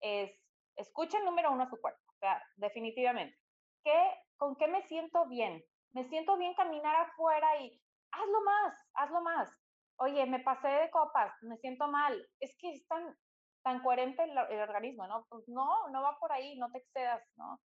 es 0.01 0.43
escuchen 0.77 1.25
número 1.25 1.53
uno 1.53 1.65
a 1.65 1.71
su 1.71 1.81
cuerpo, 1.81 2.01
o 2.07 2.19
sea, 2.19 2.43
definitivamente. 2.57 3.37
¿Qué, 3.85 4.15
¿Con 4.37 4.57
qué 4.57 4.69
me 4.69 4.83
siento 4.83 5.27
bien? 5.27 5.63
Me 5.93 6.09
siento 6.09 6.37
bien 6.37 6.55
caminar 6.55 6.97
afuera 6.97 7.61
y 7.61 7.81
hazlo 8.13 8.41
más, 8.43 8.91
hazlo 8.95 9.21
más. 9.23 9.51
Oye, 9.97 10.25
me 10.27 10.41
pasé 10.41 10.69
de 10.69 10.91
copas, 10.91 11.33
me 11.43 11.57
siento 11.59 11.87
mal. 11.89 12.29
Es 12.41 12.57
que 12.59 12.71
es 12.71 12.87
tan, 12.87 13.17
tan 13.63 13.83
coherente 13.83 14.23
el, 14.25 14.61
organismo, 14.61 15.07
¿no? 15.07 15.27
Pues 15.29 15.47
no, 15.49 15.89
no 15.91 16.03
va 16.03 16.19
por 16.19 16.33
ahí, 16.33 16.57
no 16.57 16.71
te 16.71 16.79
excedas, 16.79 17.23
¿no? 17.37 17.61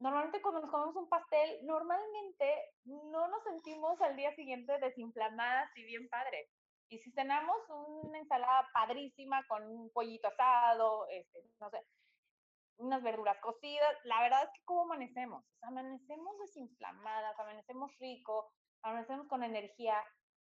Normalmente 0.00 0.42
cuando 0.42 0.60
nos 0.60 0.70
comemos 0.70 0.96
un 0.96 1.08
pastel, 1.08 1.64
normalmente 1.64 2.72
no 2.84 3.28
nos 3.28 3.42
sentimos 3.44 4.00
al 4.00 4.16
día 4.16 4.34
siguiente 4.34 4.78
desinflamadas 4.78 5.70
y 5.76 5.84
bien 5.84 6.08
padre. 6.08 6.48
Y 6.88 6.98
si 6.98 7.12
cenamos 7.12 7.56
una 7.68 8.18
ensalada 8.18 8.68
padrísima 8.72 9.42
con 9.48 9.64
un 9.66 9.90
pollito 9.92 10.28
asado, 10.28 11.06
este, 11.10 11.40
no 11.60 11.70
sé, 11.70 11.78
unas 12.78 13.02
verduras 13.02 13.38
cocidas, 13.40 13.96
la 14.04 14.20
verdad 14.20 14.42
es 14.44 14.50
que 14.50 14.64
¿cómo 14.64 14.82
amanecemos? 14.82 15.44
O 15.44 15.58
sea, 15.58 15.68
amanecemos 15.68 16.38
desinflamadas, 16.40 17.38
amanecemos 17.38 17.90
rico, 17.98 18.52
amanecemos 18.82 19.28
con 19.28 19.42
energía. 19.42 19.96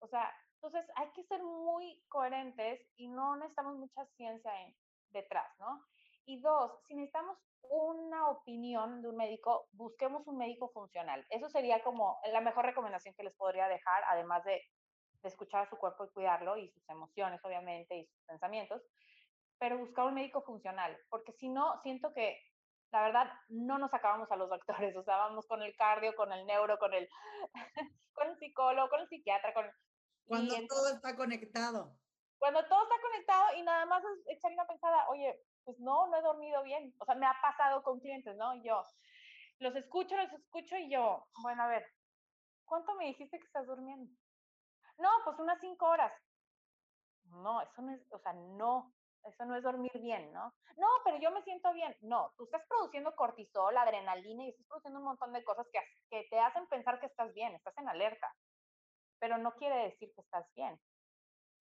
O 0.00 0.08
sea, 0.08 0.32
entonces 0.54 0.88
hay 0.96 1.10
que 1.12 1.24
ser 1.24 1.42
muy 1.42 2.02
coherentes 2.08 2.80
y 2.96 3.08
no 3.08 3.36
necesitamos 3.36 3.76
mucha 3.76 4.06
ciencia 4.16 4.52
detrás, 5.10 5.48
¿no? 5.58 5.84
Y 6.28 6.40
dos, 6.42 6.72
si 6.86 6.94
necesitamos 6.94 7.38
una 7.70 8.28
opinión 8.28 9.00
de 9.00 9.08
un 9.08 9.16
médico, 9.16 9.66
busquemos 9.72 10.26
un 10.26 10.36
médico 10.36 10.68
funcional. 10.68 11.26
Eso 11.30 11.48
sería 11.48 11.82
como 11.82 12.20
la 12.30 12.42
mejor 12.42 12.66
recomendación 12.66 13.14
que 13.14 13.22
les 13.22 13.34
podría 13.34 13.66
dejar, 13.66 14.04
además 14.06 14.44
de, 14.44 14.62
de 15.22 15.28
escuchar 15.28 15.62
a 15.66 15.70
su 15.70 15.76
cuerpo 15.76 16.04
y 16.04 16.10
cuidarlo 16.10 16.58
y 16.58 16.68
sus 16.68 16.86
emociones, 16.90 17.42
obviamente, 17.44 17.96
y 17.96 18.04
sus 18.04 18.22
pensamientos, 18.26 18.82
pero 19.58 19.78
buscar 19.78 20.04
un 20.04 20.14
médico 20.14 20.42
funcional, 20.42 20.98
porque 21.08 21.32
si 21.32 21.48
no, 21.48 21.80
siento 21.82 22.12
que 22.12 22.38
la 22.90 23.02
verdad, 23.02 23.32
no 23.48 23.78
nos 23.78 23.92
acabamos 23.94 24.30
a 24.30 24.36
los 24.36 24.50
doctores, 24.50 24.94
o 24.96 25.02
sea, 25.02 25.16
vamos 25.16 25.46
con 25.46 25.62
el 25.62 25.74
cardio, 25.76 26.14
con 26.14 26.30
el 26.30 26.44
neuro, 26.46 26.78
con 26.78 26.92
el, 26.92 27.08
con 28.12 28.28
el 28.28 28.38
psicólogo, 28.38 28.90
con 28.90 29.00
el 29.00 29.08
psiquiatra, 29.08 29.54
con... 29.54 29.66
Cuando 30.26 30.54
todo 30.68 30.94
está 30.94 31.16
conectado. 31.16 31.96
Cuando 32.38 32.64
todo 32.66 32.82
está 32.82 32.94
conectado 33.00 33.56
y 33.56 33.62
nada 33.62 33.86
más 33.86 34.02
es 34.04 34.36
echar 34.36 34.52
una 34.52 34.66
pensada, 34.66 35.08
oye, 35.08 35.40
pues 35.68 35.78
no, 35.80 36.06
no 36.06 36.16
he 36.16 36.22
dormido 36.22 36.62
bien. 36.62 36.94
O 36.98 37.04
sea, 37.04 37.14
me 37.14 37.26
ha 37.26 37.36
pasado 37.42 37.82
con 37.82 38.00
clientes, 38.00 38.34
¿no? 38.38 38.54
Yo 38.64 38.82
los 39.58 39.76
escucho, 39.76 40.16
los 40.16 40.32
escucho 40.32 40.78
y 40.78 40.90
yo, 40.90 41.26
bueno, 41.42 41.64
a 41.64 41.66
ver, 41.66 41.84
¿cuánto 42.64 42.94
me 42.94 43.04
dijiste 43.04 43.38
que 43.38 43.44
estás 43.44 43.66
durmiendo? 43.66 44.10
No, 44.96 45.10
pues 45.26 45.38
unas 45.38 45.60
cinco 45.60 45.84
horas. 45.84 46.10
No, 47.24 47.60
eso 47.60 47.82
no 47.82 47.92
es, 47.92 48.00
o 48.10 48.18
sea, 48.18 48.32
no, 48.32 48.94
eso 49.24 49.44
no 49.44 49.56
es 49.56 49.62
dormir 49.62 49.92
bien, 50.00 50.32
¿no? 50.32 50.54
No, 50.78 50.86
pero 51.04 51.18
yo 51.18 51.30
me 51.32 51.42
siento 51.42 51.70
bien. 51.74 51.94
No, 52.00 52.32
tú 52.38 52.44
estás 52.44 52.62
produciendo 52.66 53.14
cortisol, 53.14 53.76
adrenalina 53.76 54.44
y 54.44 54.48
estás 54.48 54.66
produciendo 54.68 55.00
un 55.00 55.04
montón 55.04 55.34
de 55.34 55.44
cosas 55.44 55.66
que, 55.70 55.80
que 56.08 56.26
te 56.30 56.40
hacen 56.40 56.66
pensar 56.68 56.98
que 56.98 57.06
estás 57.06 57.34
bien, 57.34 57.54
estás 57.54 57.76
en 57.76 57.90
alerta, 57.90 58.34
pero 59.18 59.36
no 59.36 59.52
quiere 59.52 59.76
decir 59.90 60.10
que 60.14 60.22
estás 60.22 60.50
bien. 60.54 60.80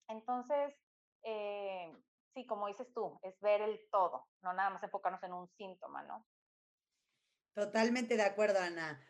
Entonces, 0.08 0.74
eh, 1.24 1.92
sí, 2.38 2.46
como 2.46 2.68
dices 2.68 2.88
tú, 2.94 3.20
es 3.24 3.40
ver 3.42 3.62
el 3.62 3.80
todo, 3.92 4.28
no 4.44 4.54
nada 4.54 4.70
más 4.70 4.84
enfocarnos 4.84 5.24
en 5.24 5.34
un 5.34 5.50
síntoma, 5.58 6.04
¿no? 6.04 6.24
Totalmente 7.56 8.16
de 8.16 8.24
acuerdo, 8.24 8.60
Ana. 8.60 9.04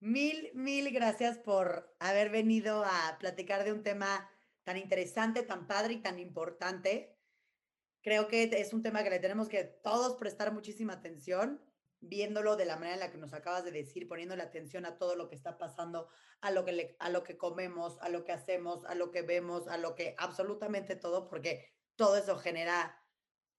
Mil, 0.00 0.50
mil 0.54 0.92
gracias 0.92 1.38
por 1.38 1.94
haber 2.00 2.30
venido 2.30 2.84
a 2.84 3.16
platicar 3.20 3.62
de 3.62 3.72
un 3.72 3.84
tema 3.84 4.28
tan 4.64 4.76
interesante, 4.76 5.44
tan 5.44 5.68
padre 5.68 5.94
y 5.94 6.02
tan 6.02 6.18
importante 6.18 7.16
creo 8.02 8.26
que 8.28 8.42
es 8.42 8.72
un 8.72 8.82
tema 8.82 9.02
que 9.02 9.10
le 9.10 9.20
tenemos 9.20 9.48
que 9.48 9.64
todos 9.64 10.16
prestar 10.16 10.52
muchísima 10.52 10.94
atención, 10.94 11.64
viéndolo 12.00 12.56
de 12.56 12.64
la 12.64 12.74
manera 12.74 12.94
en 12.94 13.00
la 13.00 13.12
que 13.12 13.18
nos 13.18 13.32
acabas 13.32 13.64
de 13.64 13.70
decir, 13.70 14.08
poniéndole 14.08 14.42
atención 14.42 14.84
a 14.86 14.98
todo 14.98 15.14
lo 15.14 15.28
que 15.28 15.36
está 15.36 15.56
pasando, 15.56 16.08
a 16.40 16.50
lo 16.50 16.64
que, 16.64 16.96
a 16.98 17.10
lo 17.10 17.22
que 17.22 17.36
comemos, 17.36 17.98
a 18.00 18.08
lo 18.08 18.24
que 18.24 18.32
hacemos, 18.32 18.84
a 18.86 18.96
lo 18.96 19.12
que 19.12 19.22
vemos, 19.22 19.68
a 19.68 19.76
lo 19.76 19.94
que 19.94 20.16
absolutamente 20.18 20.96
todo, 20.96 21.28
porque 21.28 21.72
todo 21.96 22.16
eso 22.16 22.36
genera 22.38 22.98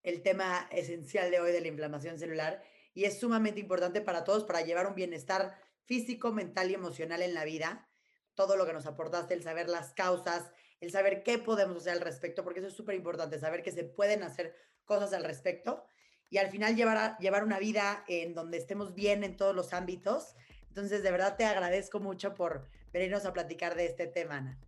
el 0.03 0.21
tema 0.21 0.67
esencial 0.71 1.31
de 1.31 1.39
hoy 1.39 1.51
de 1.51 1.61
la 1.61 1.67
inflamación 1.67 2.19
celular 2.19 2.63
y 2.93 3.05
es 3.05 3.19
sumamente 3.19 3.59
importante 3.59 4.01
para 4.01 4.23
todos 4.23 4.43
para 4.43 4.61
llevar 4.61 4.87
un 4.87 4.95
bienestar 4.95 5.57
físico, 5.85 6.31
mental 6.31 6.69
y 6.69 6.73
emocional 6.73 7.21
en 7.21 7.33
la 7.33 7.45
vida. 7.45 7.89
Todo 8.35 8.55
lo 8.55 8.65
que 8.65 8.73
nos 8.73 8.85
aportaste, 8.85 9.33
el 9.33 9.43
saber 9.43 9.69
las 9.69 9.93
causas, 9.93 10.51
el 10.79 10.91
saber 10.91 11.23
qué 11.23 11.37
podemos 11.37 11.77
hacer 11.77 11.93
al 11.93 12.01
respecto, 12.01 12.43
porque 12.43 12.59
eso 12.59 12.67
es 12.67 12.75
súper 12.75 12.95
importante, 12.95 13.39
saber 13.39 13.63
que 13.63 13.71
se 13.71 13.83
pueden 13.83 14.23
hacer 14.23 14.55
cosas 14.85 15.13
al 15.13 15.23
respecto 15.23 15.85
y 16.29 16.37
al 16.37 16.49
final 16.49 16.75
llevar, 16.75 17.17
llevar 17.19 17.43
una 17.43 17.59
vida 17.59 18.03
en 18.07 18.33
donde 18.33 18.57
estemos 18.57 18.93
bien 18.93 19.23
en 19.23 19.37
todos 19.37 19.55
los 19.55 19.71
ámbitos. 19.71 20.35
Entonces, 20.67 21.03
de 21.03 21.11
verdad 21.11 21.37
te 21.37 21.45
agradezco 21.45 21.99
mucho 21.99 22.33
por 22.33 22.67
venirnos 22.91 23.25
a 23.25 23.33
platicar 23.33 23.75
de 23.75 23.85
este 23.85 24.07
tema, 24.07 24.37
Ana. 24.37 24.59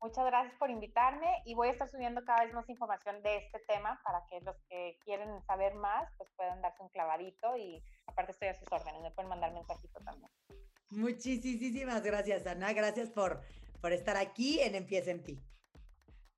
Muchas 0.00 0.26
gracias 0.26 0.56
por 0.58 0.70
invitarme 0.70 1.42
y 1.44 1.54
voy 1.54 1.68
a 1.68 1.72
estar 1.72 1.88
subiendo 1.88 2.24
cada 2.24 2.44
vez 2.44 2.54
más 2.54 2.68
información 2.68 3.20
de 3.22 3.36
este 3.38 3.58
tema 3.66 4.00
para 4.04 4.24
que 4.26 4.40
los 4.42 4.56
que 4.68 4.96
quieren 5.04 5.42
saber 5.42 5.74
más 5.74 6.08
pues 6.16 6.30
puedan 6.36 6.62
darse 6.62 6.82
un 6.82 6.88
clavadito 6.90 7.56
y 7.56 7.82
aparte 8.06 8.32
estoy 8.32 8.48
a 8.48 8.54
sus 8.54 8.70
órdenes, 8.70 9.02
me 9.02 9.10
pueden 9.10 9.28
mandar 9.28 9.52
mensajito 9.52 10.00
también. 10.00 10.30
Muchísimas 10.90 12.02
gracias, 12.02 12.46
Ana. 12.46 12.72
Gracias 12.72 13.10
por 13.10 13.42
por 13.80 13.92
estar 13.92 14.16
aquí 14.16 14.60
en 14.60 14.74
Empieza 14.74 15.10
en 15.10 15.22
ti. 15.22 15.40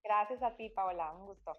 Gracias 0.03 0.43
a 0.43 0.57
ti, 0.57 0.71
Paola. 0.71 1.13
Un 1.13 1.27
gusto. 1.27 1.57